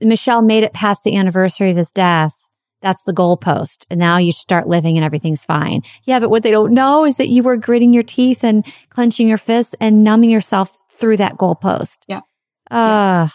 [0.02, 2.34] Michelle made it past the anniversary of his death.
[2.82, 3.86] That's the goalpost.
[3.90, 5.82] And now you start living and everything's fine.
[6.06, 9.28] Yeah, but what they don't know is that you were gritting your teeth and clenching
[9.28, 11.98] your fists and numbing yourself through that goalpost.
[12.08, 12.22] Yeah.
[12.70, 13.28] Uh,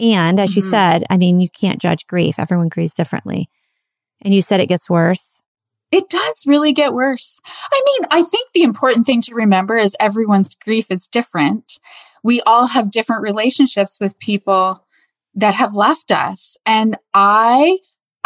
[0.00, 0.70] and as you Mhm.
[0.70, 2.38] said, I mean, you can't judge grief.
[2.38, 3.48] Everyone grieves differently.
[4.22, 5.42] And you said it gets worse.
[5.90, 7.40] It does really get worse.
[7.72, 11.78] I mean, I think the important thing to remember is everyone's grief is different.
[12.22, 14.84] We all have different relationships with people
[15.34, 16.56] that have left us.
[16.66, 17.78] And I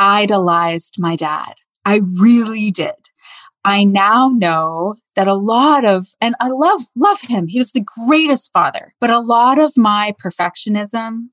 [0.02, 1.54] idolized my dad.
[1.84, 2.94] I really did.
[3.64, 7.46] I now know that a lot of, and I love, love him.
[7.46, 11.28] He was the greatest father, but a lot of my perfectionism,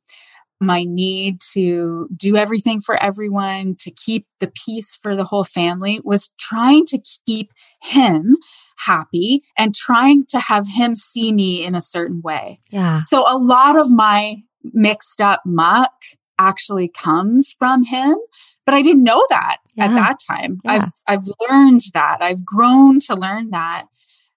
[0.62, 6.02] my need to do everything for everyone, to keep the peace for the whole family
[6.04, 7.52] was trying to keep
[7.82, 8.36] him
[8.78, 12.60] happy and trying to have him see me in a certain way.
[12.70, 13.02] Yeah.
[13.06, 15.94] So a lot of my mixed up muck
[16.38, 18.16] actually comes from him,
[18.70, 20.60] but I didn't know that at that time.
[20.64, 20.72] Yeah.
[20.72, 22.18] I've I've learned that.
[22.22, 23.86] I've grown to learn that.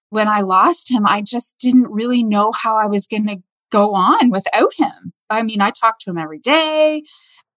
[0.09, 3.37] When I lost him, I just didn't really know how I was going to
[3.71, 5.13] go on without him.
[5.29, 7.03] I mean, I talked to him every day.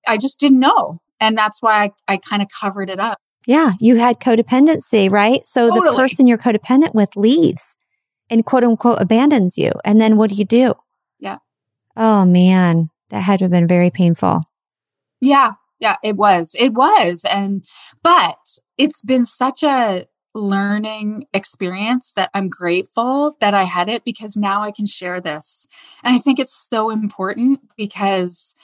[0.06, 1.00] I just didn't know.
[1.18, 3.18] And that's why I, I kind of covered it up.
[3.46, 3.70] Yeah.
[3.80, 5.46] You had codependency, right?
[5.46, 7.76] So the person you're codependent with leaves
[8.28, 9.72] and quote unquote abandons you.
[9.84, 10.74] And then what do you do?
[11.18, 11.38] Yeah.
[11.96, 14.42] Oh man, that had to have been very painful.
[15.20, 15.52] Yeah.
[15.78, 16.54] Yeah, it was.
[16.58, 17.24] It was.
[17.30, 17.64] And,
[18.02, 18.38] but
[18.78, 24.62] it's been such a learning experience that I'm grateful that I had it because now
[24.62, 25.66] I can share this.
[26.02, 28.54] And I think it's so important because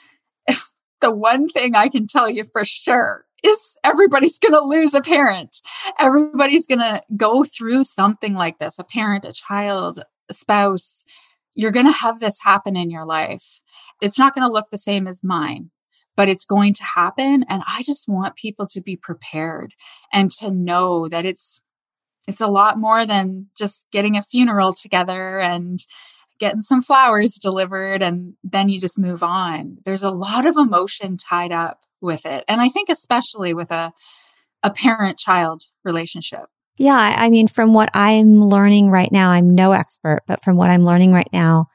[1.01, 5.01] the one thing I can tell you for sure is everybody's going to lose a
[5.01, 5.57] parent.
[5.99, 11.03] Everybody's going to go through something like this a parent, a child, a spouse.
[11.55, 13.61] You're going to have this happen in your life.
[14.01, 15.71] It's not going to look the same as mine
[16.15, 19.73] but it's going to happen and i just want people to be prepared
[20.11, 21.61] and to know that it's
[22.27, 25.79] it's a lot more than just getting a funeral together and
[26.39, 29.77] getting some flowers delivered and then you just move on.
[29.85, 32.43] There's a lot of emotion tied up with it.
[32.47, 33.93] And I think especially with a
[34.65, 36.45] a parent child relationship.
[36.77, 40.69] Yeah, I mean from what I'm learning right now, I'm no expert, but from what
[40.69, 41.67] I'm learning right now,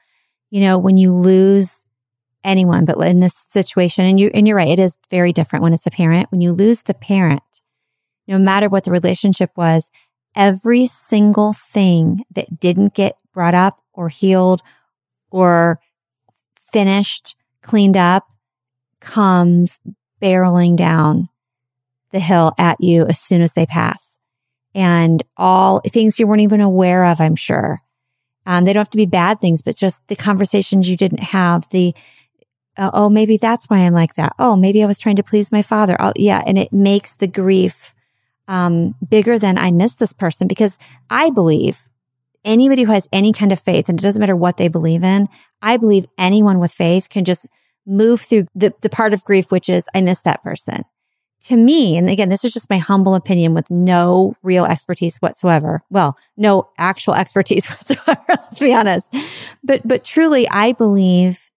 [0.49, 1.78] you know, when you lose
[2.43, 5.73] anyone, but in this situation and you and you're right, it is very different when
[5.73, 6.31] it's a parent.
[6.31, 7.43] When you lose the parent,
[8.27, 9.91] no matter what the relationship was,
[10.35, 14.61] every single thing that didn't get brought up or healed
[15.31, 15.79] or
[16.71, 18.27] finished, cleaned up
[18.99, 19.79] comes
[20.21, 21.29] barreling down
[22.11, 24.19] the hill at you as soon as they pass.
[24.75, 27.81] And all things you weren't even aware of, I'm sure.
[28.45, 31.67] Um, they don't have to be bad things, but just the conversations you didn't have,
[31.69, 31.93] the,
[32.79, 34.33] oh, maybe that's why I'm like that.
[34.39, 35.97] Oh, maybe I was trying to please my father.
[35.99, 36.41] Oh, yeah.
[36.45, 37.93] And it makes the grief
[38.47, 40.77] um, bigger than I miss this person because
[41.09, 41.87] I believe
[42.43, 45.27] anybody who has any kind of faith, and it doesn't matter what they believe in,
[45.61, 47.47] I believe anyone with faith can just
[47.85, 50.83] move through the, the part of grief, which is I miss that person.
[51.43, 55.83] To me, and again, this is just my humble opinion with no real expertise whatsoever.
[55.89, 58.25] Well, no actual expertise whatsoever.
[58.27, 59.13] Let's be honest.
[59.63, 61.48] But, but truly, I believe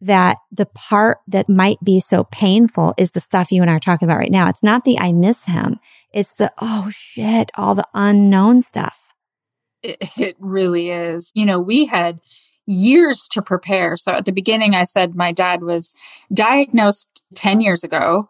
[0.00, 3.80] that the part that might be so painful is the stuff you and I are
[3.80, 4.48] talking about right now.
[4.48, 5.78] It's not the I miss him.
[6.12, 8.98] It's the, oh shit, all the unknown stuff.
[9.82, 11.30] It, it really is.
[11.34, 12.20] You know, we had
[12.66, 13.96] years to prepare.
[13.96, 15.94] So at the beginning, I said my dad was
[16.32, 18.28] diagnosed 10 years ago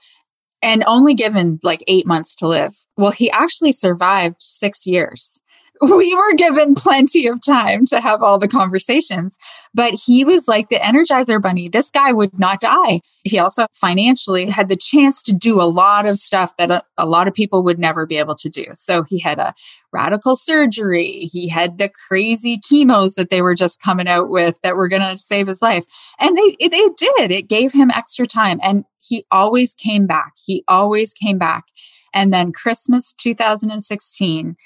[0.62, 2.74] and only given like eight months to live.
[2.96, 5.40] Well, he actually survived six years
[5.81, 9.39] we were given plenty of time to have all the conversations,
[9.75, 11.69] but he was like the Energizer Bunny.
[11.69, 13.01] This guy would not die.
[13.25, 17.07] He also financially had the chance to do a lot of stuff that a, a
[17.07, 18.65] lot of people would never be able to do.
[18.75, 19.55] So he had a
[19.93, 21.29] radical surgery.
[21.33, 25.03] He had the crazy chemos that they were just coming out with that were going
[25.03, 25.85] to save his life.
[26.19, 27.31] And they, they did.
[27.31, 28.61] It gave him extra time.
[28.62, 30.33] And he always came back.
[30.45, 31.65] He always came back.
[32.12, 34.57] And then Christmas 2016,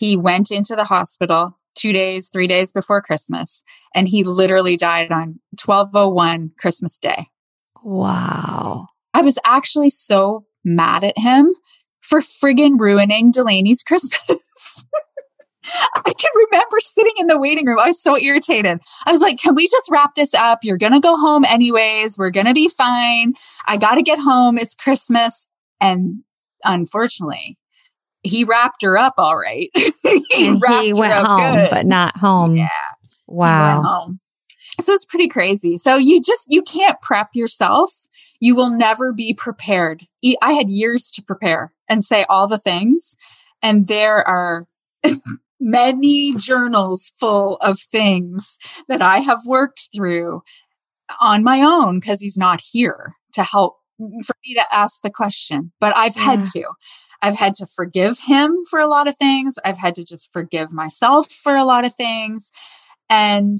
[0.00, 3.62] he went into the hospital two days, three days before Christmas,
[3.94, 7.28] and he literally died on 1201 Christmas Day.
[7.82, 8.86] Wow.
[9.12, 11.54] I was actually so mad at him
[12.00, 14.26] for friggin' ruining Delaney's Christmas.
[15.94, 17.78] I can remember sitting in the waiting room.
[17.78, 18.80] I was so irritated.
[19.04, 20.60] I was like, can we just wrap this up?
[20.62, 22.16] You're going to go home anyways.
[22.16, 23.34] We're going to be fine.
[23.66, 24.56] I got to get home.
[24.56, 25.46] It's Christmas.
[25.78, 26.22] And
[26.64, 27.58] unfortunately,
[28.22, 29.70] he wrapped her up all right.
[29.74, 31.70] he, he went home, good.
[31.70, 32.56] but not home.
[32.56, 32.68] Yeah.
[33.26, 33.82] Wow.
[33.82, 34.20] home.
[34.80, 35.76] So it's pretty crazy.
[35.76, 37.92] So you just you can't prep yourself.
[38.40, 40.06] You will never be prepared.
[40.40, 43.16] I had years to prepare and say all the things,
[43.62, 44.66] and there are
[45.60, 50.42] many journals full of things that I have worked through
[51.20, 55.72] on my own because he's not here to help for me to ask the question.
[55.80, 56.24] But I've yeah.
[56.24, 56.64] had to.
[57.22, 59.58] I've had to forgive him for a lot of things.
[59.64, 62.50] I've had to just forgive myself for a lot of things.
[63.08, 63.58] And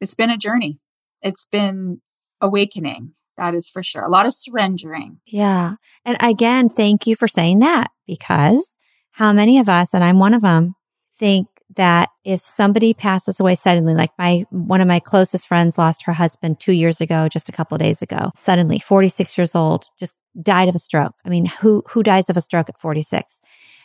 [0.00, 0.78] it's been a journey.
[1.22, 2.00] It's been
[2.40, 3.14] awakening.
[3.36, 4.04] That is for sure.
[4.04, 5.20] A lot of surrendering.
[5.26, 5.74] Yeah.
[6.04, 8.76] And again, thank you for saying that because
[9.12, 10.74] how many of us, and I'm one of them,
[11.18, 16.04] think that if somebody passes away suddenly, like my, one of my closest friends lost
[16.04, 20.14] her husband two years ago, just a couple days ago, suddenly 46 years old, just
[20.40, 21.14] died of a stroke.
[21.24, 23.40] I mean, who, who dies of a stroke at 46?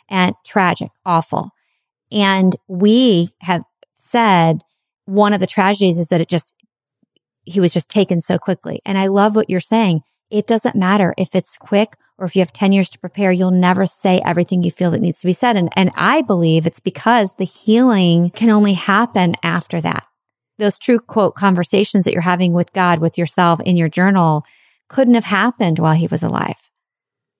[0.08, 1.50] And tragic, awful.
[2.10, 3.64] And we have
[3.96, 4.62] said
[5.04, 6.54] one of the tragedies is that it just,
[7.44, 8.80] he was just taken so quickly.
[8.86, 10.02] And I love what you're saying.
[10.30, 13.50] It doesn't matter if it's quick or if you have 10 years to prepare, you'll
[13.50, 15.56] never say everything you feel that needs to be said.
[15.56, 20.04] And, and I believe it's because the healing can only happen after that.
[20.58, 24.44] Those true quote conversations that you're having with God, with yourself in your journal
[24.88, 26.70] couldn't have happened while he was alive.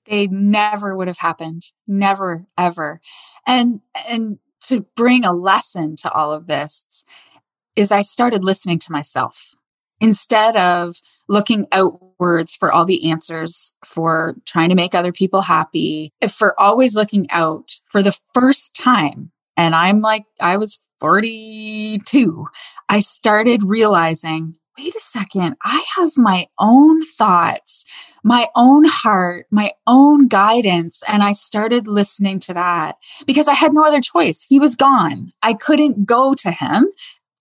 [0.06, 1.62] They never would have happened.
[1.86, 3.00] Never, ever.
[3.46, 7.04] And, and to bring a lesson to all of this
[7.76, 9.54] is I started listening to myself
[10.00, 10.96] instead of
[11.28, 11.66] looking
[12.24, 17.30] outwards for all the answers, for trying to make other people happy, for always looking
[17.30, 19.30] out for the first time.
[19.56, 22.46] And I'm like, I was 42.
[22.88, 27.84] I started realizing, wait a second, I have my own thoughts,
[28.24, 31.02] my own heart, my own guidance.
[31.06, 32.96] And I started listening to that
[33.26, 34.42] because I had no other choice.
[34.48, 35.32] He was gone.
[35.42, 36.88] I couldn't go to him.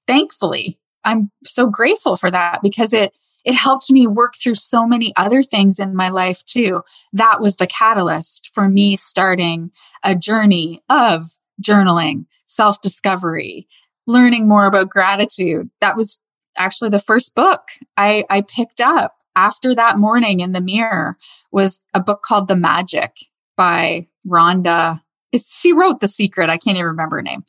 [0.07, 3.13] Thankfully, I'm so grateful for that because it
[3.43, 6.81] it helped me work through so many other things in my life too.
[7.11, 9.71] That was the catalyst for me starting
[10.03, 11.23] a journey of
[11.61, 13.67] journaling, self-discovery,
[14.07, 15.69] learning more about gratitude.
[15.81, 16.23] That was
[16.57, 17.61] actually the first book
[17.97, 21.17] I, I picked up after that morning in the mirror
[21.51, 23.17] was a book called The Magic
[23.55, 24.99] by Rhonda.
[25.35, 26.49] She wrote The Secret.
[26.49, 27.43] I can't even remember her name.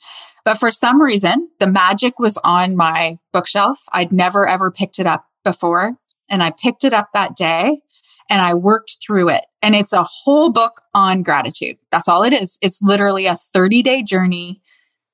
[0.44, 3.80] But for some reason, The Magic was on my bookshelf.
[3.92, 5.96] I'd never ever picked it up before.
[6.28, 7.80] And I picked it up that day
[8.30, 9.44] and I worked through it.
[9.62, 11.76] And it's a whole book on gratitude.
[11.90, 12.58] That's all it is.
[12.62, 14.62] It's literally a 30 day journey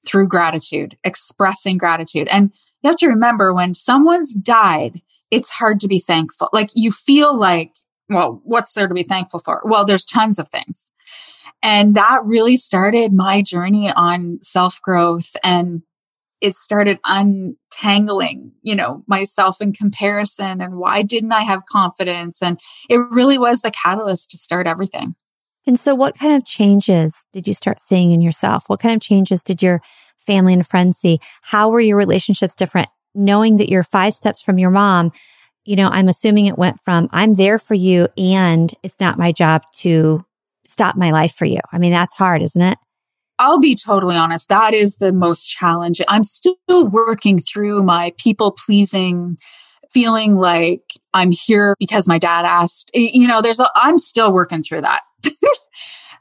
[0.06, 2.28] through gratitude, expressing gratitude.
[2.28, 2.52] And
[2.82, 6.48] you have to remember when someone's died, it's hard to be thankful.
[6.52, 7.74] Like you feel like,
[8.08, 9.60] well, what's there to be thankful for?
[9.64, 10.92] Well, there's tons of things.
[11.62, 15.82] And that really started my journey on self growth and
[16.40, 22.42] it started untangling, you know, myself in comparison and why didn't I have confidence?
[22.42, 25.14] And it really was the catalyst to start everything.
[25.66, 28.68] And so, what kind of changes did you start seeing in yourself?
[28.68, 29.82] What kind of changes did your
[30.18, 31.20] family and friends see?
[31.42, 32.88] How were your relationships different?
[33.14, 35.12] Knowing that you're five steps from your mom,
[35.64, 39.32] you know, I'm assuming it went from I'm there for you and it's not my
[39.32, 40.24] job to
[40.66, 41.60] stop my life for you.
[41.72, 42.78] I mean, that's hard, isn't it?
[43.40, 44.50] I'll be totally honest.
[44.50, 46.04] That is the most challenging.
[46.08, 49.38] I'm still working through my people pleasing
[49.90, 50.82] feeling like
[51.14, 52.90] I'm here because my dad asked.
[52.94, 55.00] You know, there's a, I'm still working through that.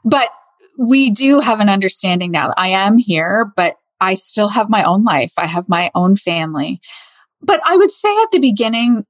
[0.04, 0.30] but
[0.78, 5.04] we do have an understanding now I am here, but I still have my own
[5.04, 5.34] life.
[5.36, 6.80] I have my own family.
[7.42, 9.04] But I would say at the beginning,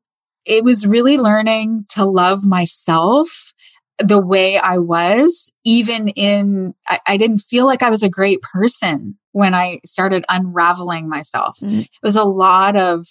[0.45, 3.53] it was really learning to love myself
[4.01, 8.41] the way I was, even in, I, I, didn't feel like I was a great
[8.43, 11.59] person when I started unraveling myself.
[11.61, 11.81] Mm-hmm.
[11.81, 13.07] It was a lot of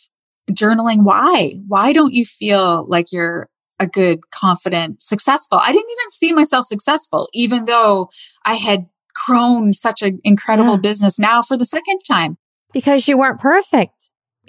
[0.52, 1.04] journaling.
[1.04, 1.54] Why?
[1.68, 5.60] Why don't you feel like you're a good, confident, successful?
[5.60, 8.10] I didn't even see myself successful, even though
[8.46, 8.88] I had
[9.26, 10.82] grown such an incredible yeah.
[10.82, 12.38] business now for the second time.
[12.74, 13.99] Because you weren't perfect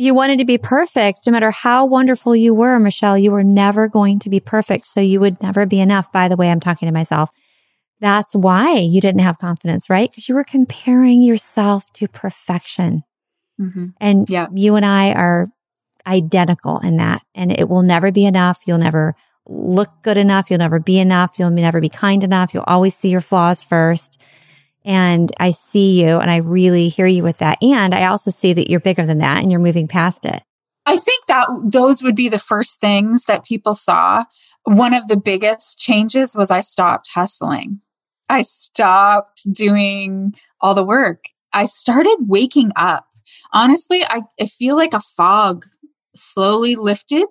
[0.01, 1.27] you wanted to be perfect.
[1.27, 4.87] No matter how wonderful you were, Michelle, you were never going to be perfect.
[4.87, 6.11] So you would never be enough.
[6.11, 7.29] By the way, I'm talking to myself.
[8.01, 10.11] That's why you didn't have confidence, right?
[10.11, 13.03] Because you were comparing yourself to perfection.
[13.61, 13.89] Mm-hmm.
[14.01, 14.47] And yeah.
[14.55, 15.49] you and I are
[16.07, 17.21] identical in that.
[17.35, 18.61] And it will never be enough.
[18.67, 19.15] You'll never
[19.47, 20.49] look good enough.
[20.49, 21.39] You'll never be enough.
[21.39, 22.55] You'll never be kind enough.
[22.55, 24.19] You'll always see your flaws first.
[24.85, 27.63] And I see you and I really hear you with that.
[27.63, 30.43] And I also see that you're bigger than that and you're moving past it.
[30.87, 34.25] I think that those would be the first things that people saw.
[34.65, 37.81] One of the biggest changes was I stopped hustling.
[38.29, 41.25] I stopped doing all the work.
[41.53, 43.07] I started waking up.
[43.53, 45.67] Honestly, I, I feel like a fog
[46.15, 47.27] slowly lifted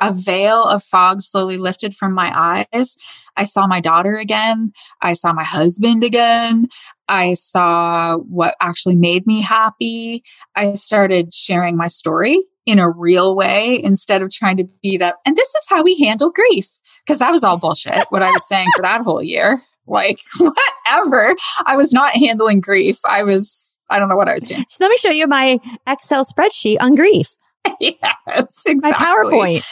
[0.00, 2.32] a veil of fog slowly lifted from my
[2.72, 2.96] eyes.
[3.36, 4.72] I saw my daughter again.
[5.00, 6.68] I saw my husband again.
[7.08, 10.22] I saw what actually made me happy.
[10.54, 15.16] I started sharing my story in a real way instead of trying to be that.
[15.26, 16.68] And this is how we handle grief.
[17.06, 19.60] Cause that was all bullshit, what I was saying for that whole year.
[19.86, 21.34] Like, whatever.
[21.66, 22.98] I was not handling grief.
[23.04, 24.64] I was, I don't know what I was doing.
[24.80, 27.36] Let me show you my Excel spreadsheet on grief.
[27.80, 27.98] yes,
[28.66, 28.80] exactly.
[28.80, 29.64] My PowerPoint.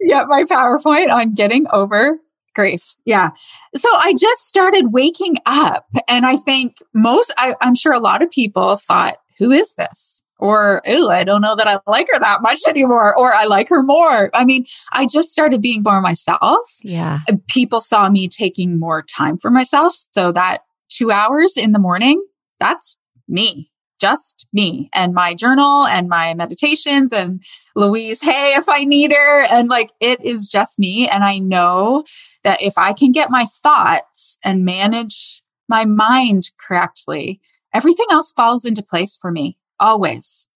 [0.00, 2.18] Yeah, my PowerPoint on getting over
[2.54, 2.96] grief.
[3.04, 3.30] Yeah.
[3.74, 5.86] So I just started waking up.
[6.08, 10.22] And I think most, I, am sure a lot of people thought, who is this?
[10.38, 13.16] Or, oh, I don't know that I like her that much anymore.
[13.16, 14.30] Or I like her more.
[14.34, 16.66] I mean, I just started being more myself.
[16.82, 17.20] Yeah.
[17.28, 19.94] Uh, people saw me taking more time for myself.
[20.12, 22.24] So that two hours in the morning,
[22.58, 23.70] that's me
[24.00, 27.42] just me and my journal and my meditations and
[27.76, 29.44] Louise Hay, if I need her.
[29.44, 31.08] And like, it is just me.
[31.08, 32.04] And I know
[32.42, 37.40] that if I can get my thoughts and manage my mind correctly,
[37.72, 39.58] everything else falls into place for me.
[39.78, 40.48] Always,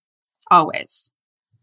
[0.51, 1.11] always.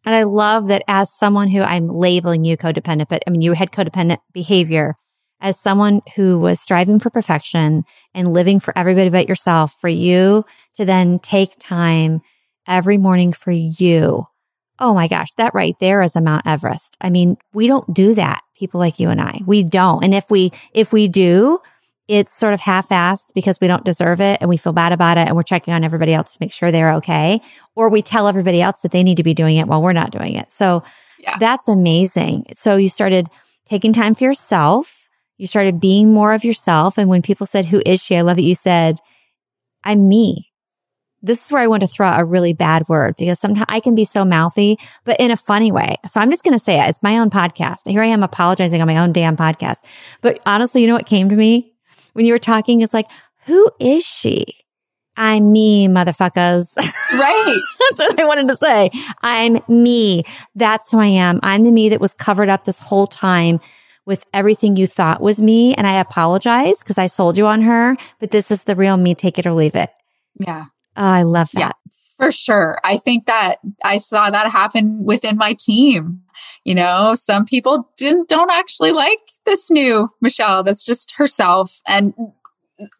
[0.04, 3.52] And I love that as someone who I'm labeling you codependent, but I mean, you
[3.52, 4.96] had codependent behavior
[5.42, 7.84] as someone who was striving for perfection
[8.14, 12.22] and living for everybody but yourself, for you to then take time
[12.66, 14.24] every morning for you.
[14.78, 16.96] Oh my gosh, that right there is a Mount Everest.
[17.00, 18.40] I mean, we don't do that.
[18.56, 20.02] People like you and I, we don't.
[20.04, 21.58] And if we, if we do,
[22.08, 25.26] it's sort of half-assed because we don't deserve it and we feel bad about it
[25.26, 27.40] and we're checking on everybody else to make sure they're okay.
[27.74, 30.10] Or we tell everybody else that they need to be doing it while we're not
[30.10, 30.52] doing it.
[30.52, 30.82] So
[31.18, 31.36] yeah.
[31.38, 32.46] that's amazing.
[32.54, 33.28] So you started
[33.66, 35.01] taking time for yourself
[35.42, 36.96] you started being more of yourself.
[36.96, 38.16] And when people said, Who is she?
[38.16, 39.00] I love that you said,
[39.82, 40.52] I'm me.
[41.20, 43.80] This is where I want to throw out a really bad word because sometimes I
[43.80, 45.96] can be so mouthy, but in a funny way.
[46.06, 46.88] So I'm just going to say it.
[46.88, 47.88] It's my own podcast.
[47.88, 49.78] Here I am apologizing on my own damn podcast.
[50.20, 51.74] But honestly, you know what came to me
[52.12, 52.80] when you were talking?
[52.80, 53.10] It's like,
[53.46, 54.44] who is she?
[55.16, 56.72] I'm me, motherfuckers.
[57.12, 57.60] Right.
[57.90, 58.90] That's what I wanted to say.
[59.22, 60.22] I'm me.
[60.54, 61.40] That's who I am.
[61.42, 63.58] I'm the me that was covered up this whole time
[64.06, 65.74] with everything you thought was me.
[65.74, 69.14] And I apologize because I sold you on her, but this is the real me.
[69.14, 69.90] Take it or leave it.
[70.38, 70.66] Yeah.
[70.96, 71.60] Oh, I love that.
[71.60, 72.78] Yeah, for sure.
[72.84, 76.22] I think that I saw that happen within my team.
[76.64, 82.14] You know, some people didn't don't actually like this new Michelle that's just herself and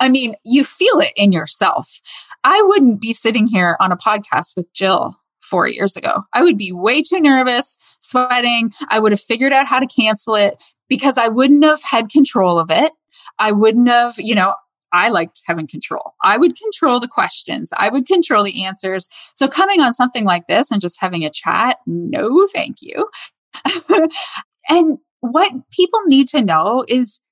[0.01, 2.01] I mean, you feel it in yourself.
[2.45, 6.23] I wouldn't be sitting here on a podcast with Jill four years ago.
[6.33, 8.73] I would be way too nervous, sweating.
[8.89, 10.63] I would have figured out how to cancel it
[10.93, 12.93] because I wouldn't have had control of it.
[13.39, 14.55] I wouldn't have, you know,
[14.93, 16.13] I liked having control.
[16.23, 17.73] I would control the questions.
[17.79, 19.09] I would control the answers.
[19.33, 23.09] So coming on something like this and just having a chat, no, thank you.
[24.69, 27.23] and what people need to know is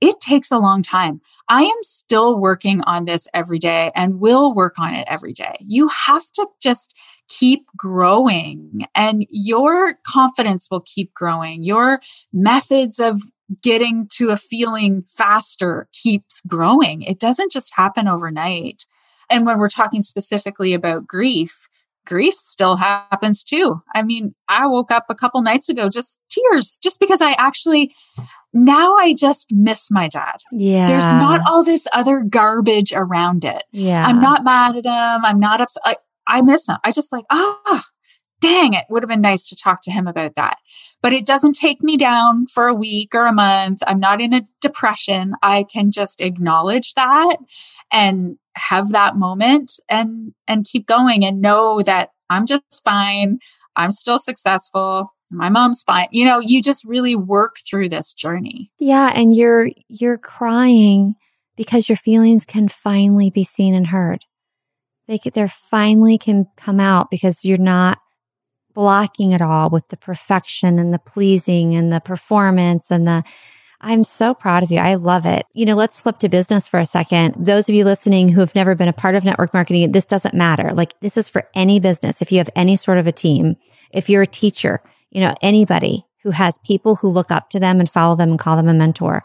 [0.00, 1.20] it takes a long time.
[1.48, 5.56] I am still working on this every day and will work on it every day.
[5.58, 6.94] You have to just
[7.28, 11.62] keep growing and your confidence will keep growing.
[11.62, 12.00] Your
[12.32, 13.20] methods of
[13.62, 17.02] getting to a feeling faster keeps growing.
[17.02, 18.84] It doesn't just happen overnight.
[19.30, 21.68] And when we're talking specifically about grief,
[22.06, 23.80] grief still happens too.
[23.94, 27.92] I mean, I woke up a couple nights ago just tears just because I actually
[28.54, 30.38] now I just miss my dad.
[30.50, 30.86] Yeah.
[30.86, 33.62] There's not all this other garbage around it.
[33.72, 34.06] Yeah.
[34.06, 35.24] I'm not mad at him.
[35.24, 35.98] I'm not upset.
[36.28, 36.76] I, miss him.
[36.84, 37.82] I just like, ah, oh,
[38.40, 40.58] dang, it would have been nice to talk to him about that.
[41.02, 43.82] But it doesn't take me down for a week or a month.
[43.86, 45.34] I'm not in a depression.
[45.42, 47.36] I can just acknowledge that
[47.92, 53.38] and have that moment and and keep going and know that I'm just fine.
[53.76, 56.08] I'm still successful my mom's fine.
[56.10, 58.70] You know, you just really work through this journey.
[58.78, 59.12] Yeah.
[59.14, 61.14] And you're, you're crying
[61.56, 64.24] because your feelings can finally be seen and heard.
[65.08, 67.98] They they finally can come out because you're not
[68.78, 73.24] blocking it all with the perfection and the pleasing and the performance and the,
[73.80, 74.78] I'm so proud of you.
[74.78, 75.46] I love it.
[75.52, 77.34] You know, let's flip to business for a second.
[77.44, 80.32] Those of you listening who have never been a part of network marketing, this doesn't
[80.32, 80.72] matter.
[80.74, 82.22] Like this is for any business.
[82.22, 83.56] If you have any sort of a team,
[83.92, 84.80] if you're a teacher,
[85.10, 88.38] you know, anybody who has people who look up to them and follow them and
[88.38, 89.24] call them a mentor.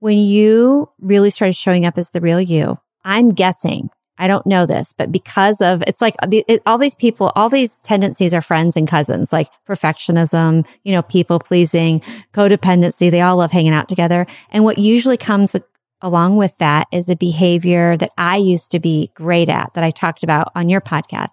[0.00, 3.88] When you really started showing up as the real you, I'm guessing,
[4.18, 7.80] I don't know this, but because of it's like it, all these people, all these
[7.80, 12.00] tendencies are friends and cousins, like perfectionism, you know, people pleasing,
[12.32, 13.10] codependency.
[13.10, 14.26] They all love hanging out together.
[14.50, 15.56] And what usually comes
[16.02, 19.90] along with that is a behavior that I used to be great at that I
[19.90, 21.32] talked about on your podcast.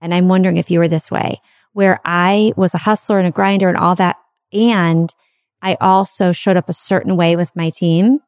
[0.00, 1.40] And I'm wondering if you were this way
[1.72, 4.16] where I was a hustler and a grinder and all that.
[4.52, 5.14] And
[5.62, 8.20] I also showed up a certain way with my team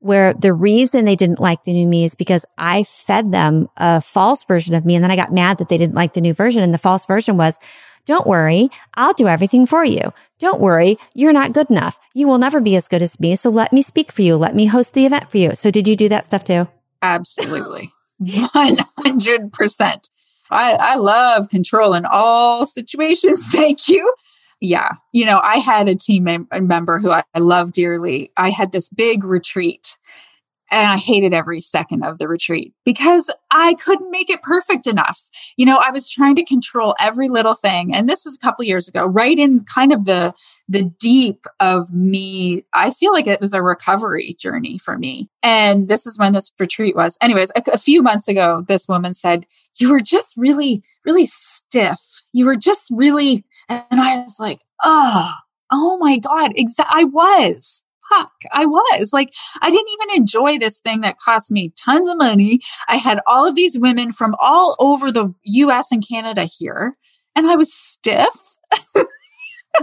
[0.00, 4.00] where the reason they didn't like the new me is because I fed them a
[4.00, 4.94] false version of me.
[4.94, 6.62] And then I got mad that they didn't like the new version.
[6.62, 7.58] And the false version was,
[8.06, 8.70] don't worry.
[8.94, 10.12] I'll do everything for you.
[10.38, 10.98] Don't worry.
[11.14, 11.98] You're not good enough.
[12.14, 13.36] You will never be as good as me.
[13.36, 14.36] So let me speak for you.
[14.36, 15.54] Let me host the event for you.
[15.54, 16.66] So did you do that stuff too?
[17.02, 17.92] Absolutely.
[18.22, 20.10] 100%.
[20.50, 23.46] I, I love control in all situations.
[23.52, 24.12] Thank you.
[24.60, 24.92] Yeah.
[25.12, 28.30] You know, I had a team mem- member who I, I love dearly.
[28.36, 29.96] I had this big retreat
[30.70, 35.20] and I hated every second of the retreat because I couldn't make it perfect enough.
[35.56, 37.92] You know, I was trying to control every little thing.
[37.94, 40.32] And this was a couple years ago, right in kind of the
[40.68, 42.62] the deep of me.
[42.72, 45.28] I feel like it was a recovery journey for me.
[45.42, 47.18] And this is when this retreat was.
[47.20, 49.46] Anyways, a, a few months ago, this woman said,
[49.78, 51.98] You were just really, really stiff.
[52.32, 55.34] You were just really, and I was like, Oh,
[55.70, 56.52] oh my God.
[56.54, 61.50] Exa- I was fuck, I was like, I didn't even enjoy this thing that cost
[61.50, 62.60] me tons of money.
[62.88, 66.96] I had all of these women from all over the US and Canada here,
[67.34, 68.34] and I was stiff.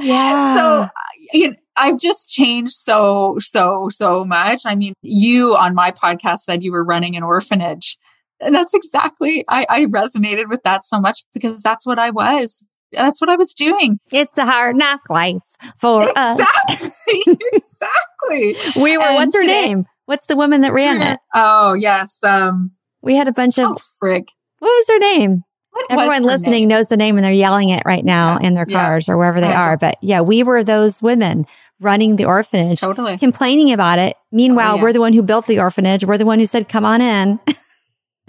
[0.02, 0.56] Yeah.
[0.56, 0.90] so,
[1.34, 4.62] you know, I've just changed so, so, so much.
[4.66, 7.98] I mean, you on my podcast said you were running an orphanage.
[8.40, 12.66] And that's exactly, I, I resonated with that so much because that's what I was
[12.94, 14.00] that's what I was doing.
[14.14, 15.42] It's a hard knock life
[15.78, 16.88] for exactly.
[16.88, 16.92] us.
[17.52, 18.56] exactly.
[18.82, 19.84] We were, And what's her today- name?
[20.06, 21.20] What's the woman that ran it?
[21.34, 22.24] Oh yes.
[22.24, 22.70] Um.
[23.02, 24.28] We had a bunch of, Oh frig.
[24.60, 25.44] what was her name?
[25.72, 26.68] What Everyone listening name?
[26.70, 28.48] knows the name and they're yelling it right now Yeah.
[28.48, 28.86] in their Yeah.
[28.86, 29.76] cars or wherever they are.
[29.78, 31.46] But yeah, we were those women
[31.80, 33.18] running the orphanage, Totally.
[33.18, 34.16] complaining about it.
[34.32, 34.82] Meanwhile, Oh, yeah.
[34.82, 36.04] we're the one who built the orphanage.
[36.06, 37.40] We're the one who said, come on in.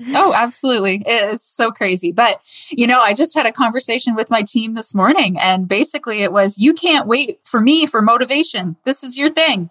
[0.09, 1.03] Oh, absolutely.
[1.07, 2.13] It's so crazy.
[2.13, 6.23] But, you know, I just had a conversation with my team this morning, and basically
[6.23, 8.77] it was, you can't wait for me for motivation.
[8.85, 9.71] This is your thing.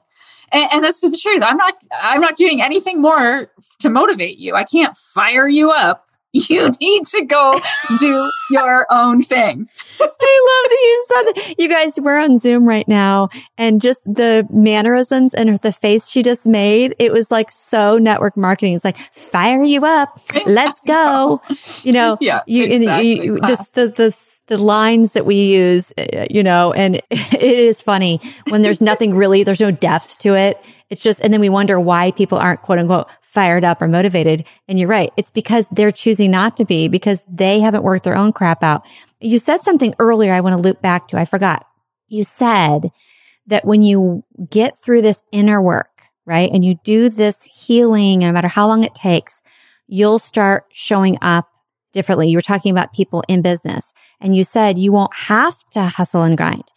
[0.52, 1.44] And, and that's the truth.
[1.44, 4.56] I'm not, I'm not doing anything more to motivate you.
[4.56, 6.08] I can't fire you up
[6.50, 7.60] you need to go
[8.00, 9.70] do your own thing.
[10.00, 11.56] I love that you said that.
[11.58, 16.24] You guys, we're on Zoom right now and just the mannerisms and the face she
[16.24, 18.76] just made, it was like so network marketing.
[18.76, 20.20] It's like, fire you up.
[20.46, 21.42] Let's go.
[21.84, 23.26] You know, yeah, you, exactly.
[23.26, 24.18] you, just the, the,
[24.48, 29.16] the lines that we use, uh, you know, and it is funny when there's nothing
[29.16, 30.62] really, there's no depth to it.
[30.90, 33.08] It's just, and then we wonder why people aren't quote unquote
[33.38, 34.44] fired up or motivated.
[34.68, 35.12] And you're right.
[35.16, 38.84] It's because they're choosing not to be because they haven't worked their own crap out.
[39.20, 41.20] You said something earlier I want to loop back to.
[41.20, 41.64] I forgot.
[42.08, 42.88] You said
[43.46, 46.50] that when you get through this inner work, right?
[46.52, 49.44] And you do this healing, no matter how long it takes,
[49.86, 51.48] you'll start showing up
[51.94, 52.30] differently.
[52.30, 56.24] You were talking about people in business and you said you won't have to hustle
[56.24, 56.72] and grind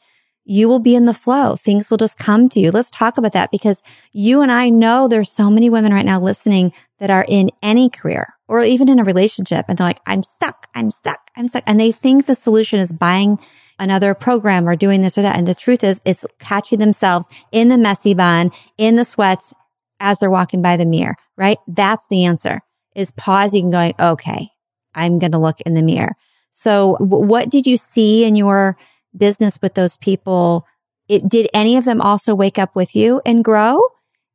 [0.51, 1.55] you will be in the flow.
[1.55, 2.73] Things will just come to you.
[2.73, 6.21] Let's talk about that because you and I know there's so many women right now
[6.21, 10.25] listening that are in any career or even in a relationship and they're like, I'm
[10.25, 10.67] stuck.
[10.75, 11.21] I'm stuck.
[11.37, 11.63] I'm stuck.
[11.69, 13.39] And they think the solution is buying
[13.79, 15.39] another program or doing this or that.
[15.39, 19.55] And the truth is it's catching themselves in the messy bun, in the sweats
[20.01, 21.59] as they're walking by the mirror, right?
[21.69, 22.59] That's the answer
[22.97, 24.49] is pausing and going, okay,
[24.97, 26.15] I'm going to look in the mirror.
[26.51, 28.77] So what did you see in your
[29.17, 30.67] business with those people,
[31.09, 33.81] it, did any of them also wake up with you and grow?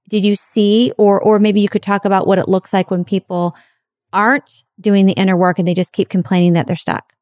[0.10, 3.04] Did you see, or, or maybe you could talk about what it looks like when
[3.04, 3.56] people
[4.14, 7.14] aren't doing the inner work and they just keep complaining that they're stuck?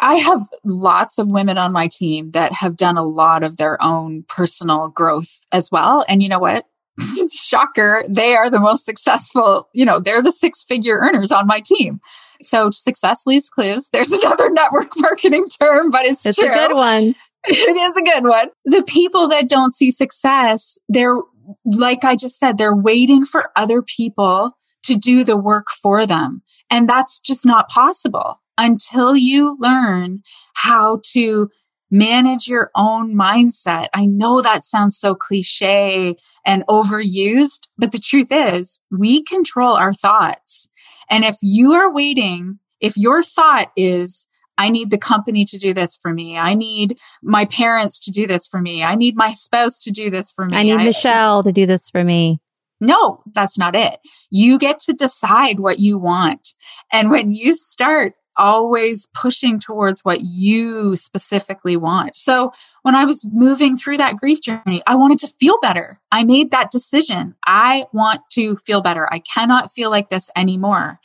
[0.00, 3.82] I have lots of women on my team that have done a lot of their
[3.82, 6.04] own personal growth as well.
[6.08, 6.64] And you know what?
[7.32, 11.60] Shocker, they are the most successful, you know, they're the six figure earners on my
[11.60, 12.00] team.
[12.42, 13.88] So success leaves clues.
[13.88, 16.50] There's another network marketing term, but it's, it's true.
[16.50, 17.14] a good one.
[17.46, 18.48] It is a good one.
[18.64, 21.18] The people that don't see success, they're,
[21.64, 26.42] like I just said, they're waiting for other people to do the work for them.
[26.70, 30.22] And that's just not possible until you learn
[30.54, 31.50] how to
[31.94, 33.86] manage your own mindset.
[33.94, 39.92] I know that sounds so cliche and overused, but the truth is we control our
[39.92, 40.68] thoughts.
[41.08, 44.26] And if you are waiting, if your thought is,
[44.58, 46.36] I need the company to do this for me.
[46.36, 48.82] I need my parents to do this for me.
[48.82, 50.56] I need my spouse to do this for me.
[50.56, 52.40] I need I, Michelle to do this for me.
[52.80, 53.98] No, that's not it.
[54.30, 56.48] You get to decide what you want.
[56.92, 62.16] And when you start always pushing towards what you specifically want.
[62.16, 66.00] So when I was moving through that grief journey, I wanted to feel better.
[66.12, 67.34] I made that decision.
[67.46, 69.08] I want to feel better.
[69.12, 71.00] I cannot feel like this anymore.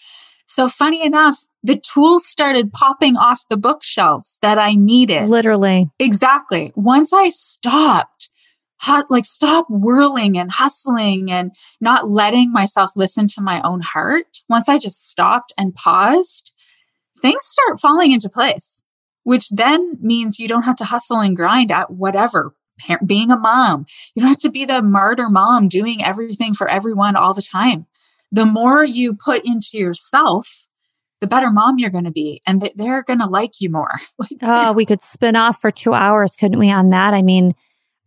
[0.45, 5.29] So funny enough, the tools started popping off the bookshelves that I needed.
[5.29, 5.91] Literally.
[5.99, 6.71] Exactly.
[6.75, 8.29] Once I stopped,
[9.09, 11.51] like stop whirling and hustling and
[11.81, 14.39] not letting myself listen to my own heart.
[14.47, 16.53] Once I just stopped and paused,
[17.19, 18.83] things start falling into place,
[19.23, 22.53] which then means you don't have to hustle and grind at whatever.
[23.05, 27.15] being a mom, you don't have to be the martyr mom doing everything for everyone
[27.15, 27.85] all the time.
[28.31, 30.67] The more you put into yourself,
[31.19, 33.91] the better mom you're going to be and they're going to like you more.
[34.41, 37.13] oh, we could spin off for two hours, couldn't we, on that?
[37.13, 37.51] I mean,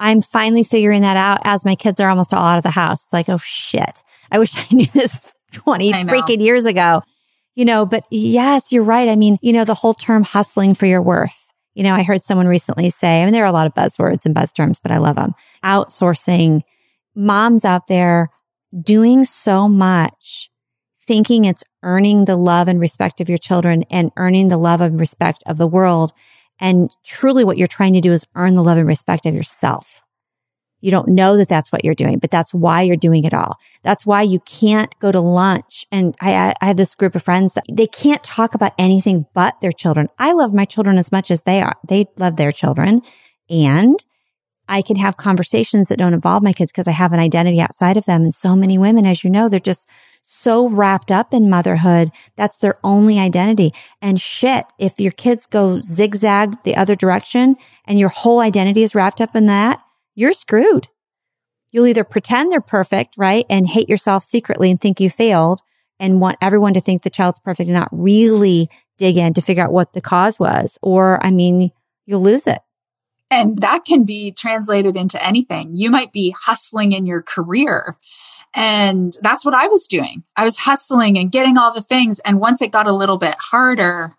[0.00, 3.04] I'm finally figuring that out as my kids are almost all out of the house.
[3.04, 4.02] It's like, oh shit.
[4.30, 7.02] I wish I knew this 20 freaking years ago
[7.55, 9.09] you know, but yes, you're right.
[9.09, 11.50] I mean, you know, the whole term hustling for your worth.
[11.74, 14.26] You know, I heard someone recently say, I mean, there are a lot of buzzwords
[14.26, 15.32] and buzz terms, but I love them.
[15.64, 16.62] Outsourcing
[17.14, 18.28] moms out there
[18.80, 20.50] doing so much,
[21.00, 25.00] thinking it's earning the love and respect of your children and earning the love and
[25.00, 26.12] respect of the world.
[26.61, 30.03] And truly what you're trying to do is earn the love and respect of yourself.
[30.83, 33.57] You don't know that that's what you're doing, but that's why you're doing it all.
[33.83, 35.87] That's why you can't go to lunch.
[35.91, 39.61] And I, I have this group of friends that they can't talk about anything but
[39.61, 40.09] their children.
[40.18, 41.76] I love my children as much as they are.
[41.89, 43.01] They love their children.
[43.49, 44.05] And
[44.68, 47.97] I can have conversations that don't involve my kids because I have an identity outside
[47.97, 48.22] of them.
[48.22, 49.89] And so many women, as you know, they're just
[50.22, 52.11] so wrapped up in motherhood.
[52.37, 53.72] That's their only identity.
[54.01, 57.57] And shit, if your kids go zigzag the other direction
[57.87, 59.83] and your whole identity is wrapped up in that,
[60.14, 60.88] you're screwed.
[61.70, 63.46] You'll either pretend they're perfect, right?
[63.48, 65.60] And hate yourself secretly and think you failed
[65.98, 69.64] and want everyone to think the child's perfect and not really dig in to figure
[69.64, 70.78] out what the cause was.
[70.82, 71.70] Or, I mean,
[72.04, 72.58] you'll lose it.
[73.30, 75.70] And that can be translated into anything.
[75.74, 77.96] You might be hustling in your career.
[78.52, 80.24] And that's what I was doing.
[80.36, 82.18] I was hustling and getting all the things.
[82.20, 84.14] And once it got a little bit harder,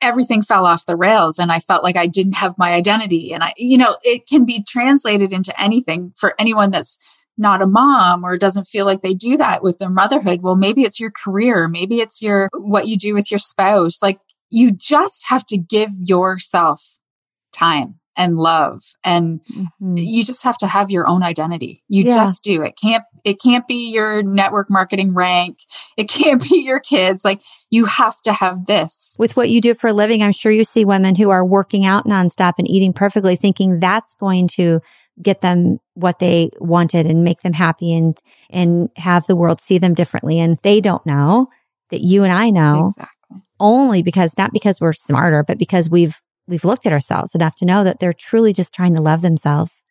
[0.00, 3.32] everything fell off the rails and I felt like I didn't have my identity.
[3.32, 6.98] And I, you know, it can be translated into anything for anyone that's
[7.38, 10.42] not a mom or doesn't feel like they do that with their motherhood.
[10.42, 11.68] Well, maybe it's your career.
[11.68, 14.02] Maybe it's your, what you do with your spouse.
[14.02, 14.18] Like
[14.50, 16.98] you just have to give yourself
[17.52, 19.96] time and love and mm-hmm.
[19.96, 22.14] you just have to have your own identity you yeah.
[22.14, 25.58] just do it can't it can't be your network marketing rank
[25.96, 27.40] it can't be your kids like
[27.70, 30.64] you have to have this with what you do for a living i'm sure you
[30.64, 34.80] see women who are working out nonstop and eating perfectly thinking that's going to
[35.22, 38.18] get them what they wanted and make them happy and
[38.50, 41.48] and have the world see them differently and they don't know
[41.90, 43.40] that you and i know exactly.
[43.60, 47.64] only because not because we're smarter but because we've we've looked at ourselves enough to
[47.64, 49.82] know that they're truly just trying to love themselves.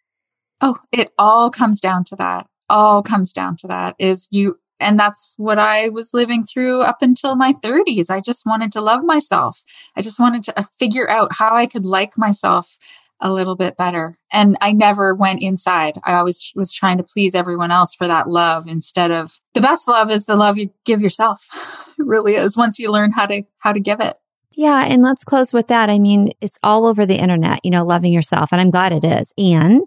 [0.62, 2.48] Oh, it all comes down to that.
[2.70, 7.02] All comes down to that is you and that's what I was living through up
[7.02, 8.10] until my 30s.
[8.10, 9.64] I just wanted to love myself.
[9.96, 12.78] I just wanted to uh, figure out how I could like myself
[13.22, 14.18] a little bit better.
[14.32, 15.96] And I never went inside.
[16.04, 19.88] I always was trying to please everyone else for that love instead of the best
[19.88, 21.48] love is the love you give yourself.
[21.98, 24.18] it really is once you learn how to how to give it.
[24.56, 24.86] Yeah.
[24.86, 25.90] And let's close with that.
[25.90, 28.52] I mean, it's all over the internet, you know, loving yourself.
[28.52, 29.34] And I'm glad it is.
[29.38, 29.82] And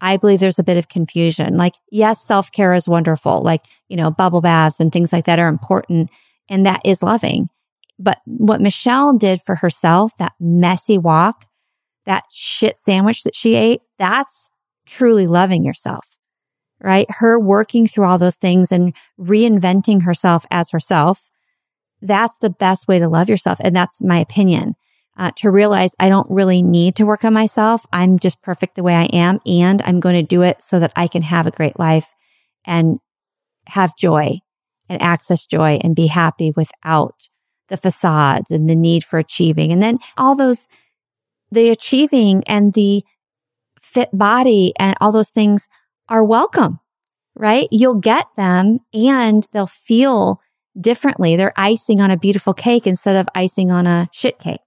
[0.00, 1.56] I believe there's a bit of confusion.
[1.56, 3.42] Like, yes, self care is wonderful.
[3.42, 6.10] Like, you know, bubble baths and things like that are important.
[6.48, 7.48] And that is loving.
[7.98, 11.46] But what Michelle did for herself, that messy walk,
[12.06, 14.48] that shit sandwich that she ate, that's
[14.86, 16.06] truly loving yourself,
[16.80, 17.06] right?
[17.18, 21.27] Her working through all those things and reinventing herself as herself
[22.00, 23.58] that's the best way to love yourself.
[23.62, 24.74] And that's my opinion.
[25.16, 27.84] Uh, to realize I don't really need to work on myself.
[27.92, 29.40] I'm just perfect the way I am.
[29.44, 32.06] And I'm going to do it so that I can have a great life
[32.64, 33.00] and
[33.66, 34.38] have joy
[34.88, 37.28] and access joy and be happy without
[37.66, 39.72] the facades and the need for achieving.
[39.72, 40.68] And then all those,
[41.50, 43.02] the achieving and the
[43.80, 45.68] fit body and all those things
[46.08, 46.78] are welcome,
[47.34, 47.66] right?
[47.70, 50.40] You'll get them and they'll feel
[50.80, 51.36] differently.
[51.36, 54.60] They're icing on a beautiful cake instead of icing on a shit cake.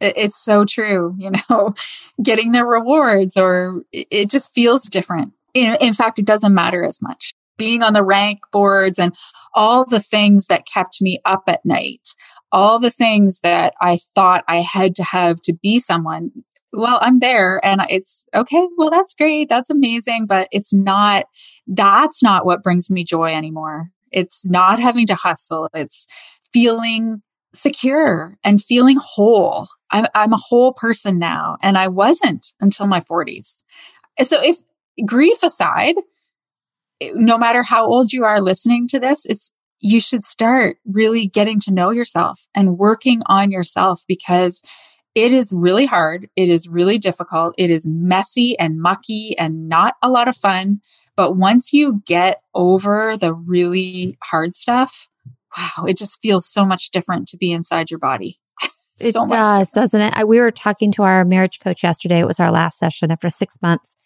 [0.00, 1.14] It's so true.
[1.18, 1.74] You know,
[2.22, 5.32] getting the rewards or it just feels different.
[5.54, 7.32] In fact, it doesn't matter as much.
[7.56, 9.14] Being on the rank boards and
[9.54, 12.08] all the things that kept me up at night,
[12.50, 16.32] all the things that I thought I had to have to be someone.
[16.72, 18.66] Well, I'm there and it's okay.
[18.76, 19.48] Well, that's great.
[19.48, 20.26] That's amazing.
[20.26, 21.26] But it's not,
[21.68, 23.92] that's not what brings me joy anymore.
[24.14, 25.68] It's not having to hustle.
[25.74, 26.06] It's
[26.52, 27.20] feeling
[27.52, 29.68] secure and feeling whole.
[29.90, 33.62] I'm, I'm a whole person now, and I wasn't until my 40s.
[34.22, 34.58] So, if
[35.04, 35.96] grief aside,
[37.00, 41.26] eh, no matter how old you are listening to this, it's you should start really
[41.26, 44.62] getting to know yourself and working on yourself because
[45.14, 46.28] it is really hard.
[46.36, 47.54] It is really difficult.
[47.58, 50.80] It is messy and mucky and not a lot of fun.
[51.16, 55.08] But once you get over the really hard stuff,
[55.56, 58.36] wow, it just feels so much different to be inside your body.
[58.96, 59.72] so it does, different.
[59.74, 60.14] doesn't it?
[60.16, 62.20] I, we were talking to our marriage coach yesterday.
[62.20, 63.96] It was our last session after six months.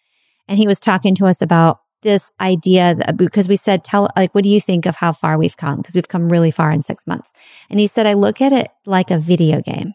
[0.47, 4.09] And he was talking to us about this idea that, uh, because we said, tell,
[4.15, 5.77] like, what do you think of how far we've come?
[5.77, 7.31] Because we've come really far in six months.
[7.69, 9.93] And he said, I look at it like a video game.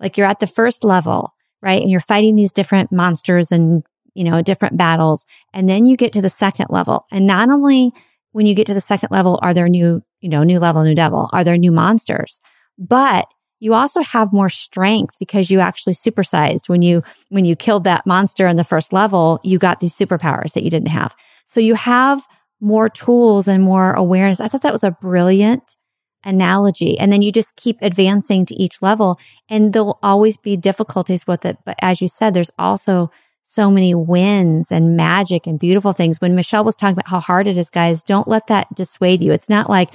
[0.00, 1.80] Like you're at the first level, right?
[1.80, 3.84] And you're fighting these different monsters and
[4.16, 5.26] you know, different battles.
[5.52, 7.06] And then you get to the second level.
[7.12, 7.92] And not only
[8.32, 10.94] when you get to the second level, are there new, you know, new level, new
[10.94, 12.40] devil, are there new monsters,
[12.78, 13.26] but
[13.58, 18.06] you also have more strength because you actually supersized when you, when you killed that
[18.06, 21.14] monster in the first level, you got these superpowers that you didn't have.
[21.46, 22.22] So you have
[22.60, 24.40] more tools and more awareness.
[24.40, 25.76] I thought that was a brilliant
[26.24, 26.98] analogy.
[26.98, 31.44] And then you just keep advancing to each level and there'll always be difficulties with
[31.44, 31.56] it.
[31.64, 33.10] But as you said, there's also
[33.48, 36.20] so many wins and magic and beautiful things.
[36.20, 39.32] When Michelle was talking about how hard it is, guys, don't let that dissuade you.
[39.32, 39.90] It's not like,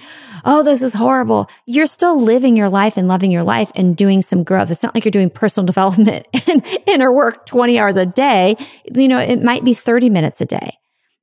[0.46, 1.50] oh, this is horrible.
[1.66, 4.72] You're still living your life and loving your life and doing some growth.
[4.72, 8.56] It's not like you're doing personal development and inner work 20 hours a day.
[8.94, 10.78] You know, it might be 30 minutes a day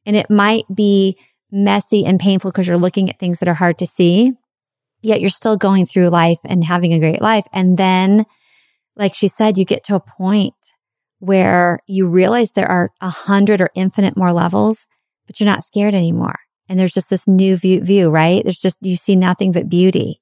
[0.06, 1.18] and it might be
[1.50, 4.32] messy and painful because you're looking at things that are hard to see.
[5.00, 7.46] Yet you're still going through life and having a great life.
[7.52, 8.26] And then,
[8.96, 10.54] like she said, you get to a point
[11.18, 14.86] where you realize there are a hundred or infinite more levels,
[15.26, 16.36] but you're not scared anymore.
[16.68, 18.42] And there's just this new view, view, right?
[18.44, 20.20] There's just, you see nothing but beauty.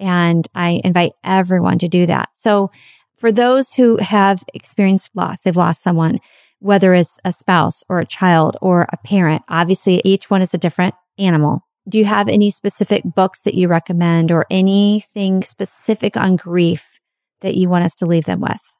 [0.00, 2.30] And I invite everyone to do that.
[2.36, 2.70] So
[3.16, 6.18] for those who have experienced loss, they've lost someone,
[6.58, 10.58] whether it's a spouse or a child or a parent, obviously each one is a
[10.58, 11.60] different animal.
[11.88, 16.98] Do you have any specific books that you recommend or anything specific on grief
[17.40, 18.73] that you want us to leave them with?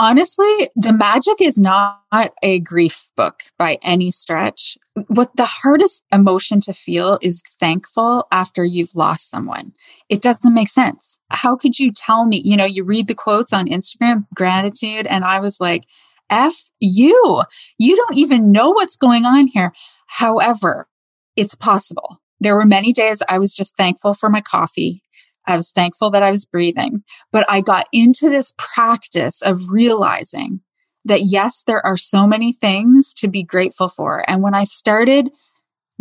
[0.00, 4.78] Honestly, The Magic is not a grief book by any stretch.
[5.08, 9.72] What the hardest emotion to feel is thankful after you've lost someone.
[10.08, 11.18] It doesn't make sense.
[11.30, 12.40] How could you tell me?
[12.44, 15.82] You know, you read the quotes on Instagram, gratitude, and I was like,
[16.30, 17.42] F you.
[17.76, 19.72] You don't even know what's going on here.
[20.06, 20.86] However,
[21.34, 22.22] it's possible.
[22.38, 25.02] There were many days I was just thankful for my coffee
[25.48, 30.60] I was thankful that I was breathing, but I got into this practice of realizing
[31.04, 34.28] that yes, there are so many things to be grateful for.
[34.28, 35.30] And when I started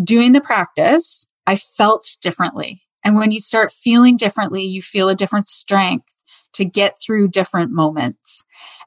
[0.04, 2.82] doing the practice, I felt differently.
[3.04, 6.14] And when you start feeling differently, you feel a different strength
[6.54, 8.44] to get through different moments.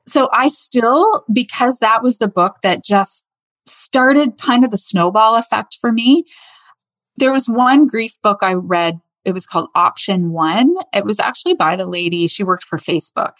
[0.07, 3.27] So I still, because that was the book that just
[3.67, 6.25] started kind of the snowball effect for me.
[7.17, 10.75] There was one grief book I read it was called Option One.
[10.93, 13.33] It was actually by the lady, she worked for Facebook.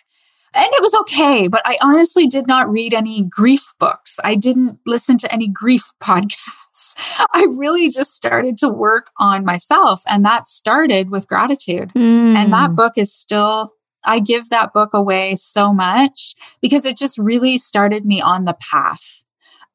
[0.53, 4.17] And it was okay, but I honestly did not read any grief books.
[4.25, 6.97] I didn't listen to any grief podcasts.
[7.33, 10.03] I really just started to work on myself.
[10.09, 11.93] And that started with gratitude.
[11.95, 12.35] Mm.
[12.35, 12.75] And that hmm.
[12.77, 13.73] book is still,
[14.05, 18.57] I give that book away so much because it just really started me on the
[18.71, 19.25] path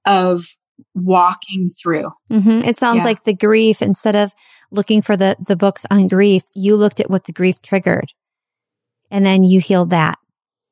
[0.06, 0.46] of
[0.94, 2.12] walking through.
[2.32, 2.68] Mm-hmm.
[2.68, 3.06] It sounds yeah.
[3.06, 4.34] like the grief, instead of
[4.72, 8.14] looking for the, the books on grief, you looked at what the grief triggered
[9.12, 10.18] and then you healed that.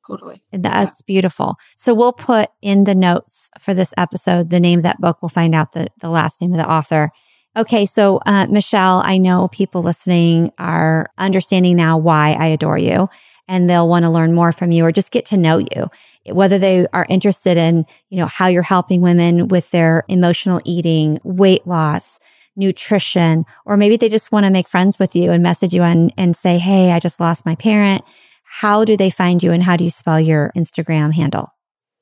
[0.06, 0.42] Totally.
[0.52, 1.06] And that's yeah.
[1.06, 1.56] beautiful.
[1.78, 5.22] So we'll put in the notes for this episode the name of that book.
[5.22, 7.10] We'll find out the, the last name of the author.
[7.56, 7.86] Okay.
[7.86, 13.08] So, uh, Michelle, I know people listening are understanding now why I adore you
[13.48, 15.88] and they'll want to learn more from you or just get to know you
[16.30, 21.18] whether they are interested in, you know, how you're helping women with their emotional eating,
[21.22, 22.18] weight loss,
[22.56, 26.12] nutrition, or maybe they just want to make friends with you and message you and,
[26.16, 28.02] and say, Hey, I just lost my parent.
[28.44, 31.50] How do they find you and how do you spell your Instagram handle?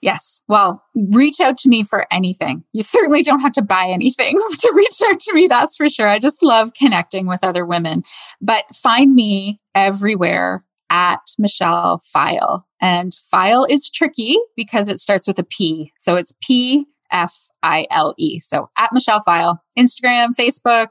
[0.03, 0.43] Yes.
[0.49, 2.65] Well, reach out to me for anything.
[2.73, 5.47] You certainly don't have to buy anything to reach out to me.
[5.47, 6.09] That's for sure.
[6.09, 8.03] I just love connecting with other women,
[8.41, 12.63] but find me everywhere at Michelle Pfeil.
[12.81, 15.91] And Pfeil is tricky because it starts with a P.
[15.99, 18.39] So it's P F I L E.
[18.39, 20.89] So at Michelle Pfeil, Instagram, Facebook,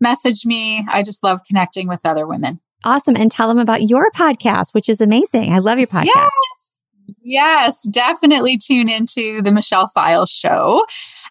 [0.00, 0.86] message me.
[0.88, 2.60] I just love connecting with other women.
[2.84, 3.16] Awesome.
[3.16, 5.52] And tell them about your podcast, which is amazing.
[5.52, 6.06] I love your podcast.
[6.14, 6.61] Yes.
[7.24, 10.84] Yes, definitely tune into the Michelle Pfeil's show.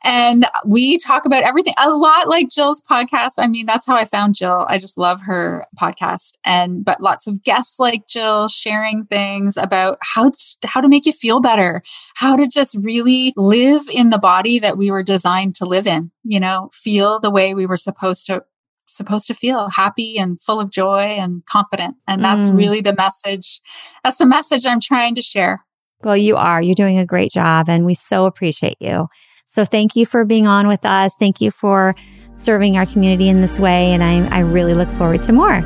[0.04, 3.34] And we talk about everything a lot like Jill's podcast.
[3.38, 4.66] I mean, that's how I found Jill.
[4.70, 6.38] I just love her podcast.
[6.46, 11.06] And, but lots of guests like Jill sharing things about how to, how to make
[11.06, 11.82] you feel better,
[12.16, 16.12] how to just really live in the body that we were designed to live in,
[16.24, 18.44] you know, feel the way we were supposed to
[18.88, 21.96] supposed to feel happy and full of joy and confident.
[22.10, 22.58] And that's mm.
[22.58, 23.62] really the message.
[24.04, 25.64] That's the message I'm trying to share.
[26.04, 26.62] Well, you are.
[26.62, 29.08] You're doing a great job and we so appreciate you.
[29.46, 31.14] So thank you for being on with us.
[31.20, 31.96] Thank you for
[32.36, 33.92] serving our community in this way.
[33.92, 35.62] And I, I really look forward to more.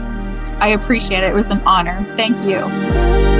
[0.59, 1.29] I appreciate it.
[1.29, 2.03] It was an honor.
[2.15, 3.34] Thank you.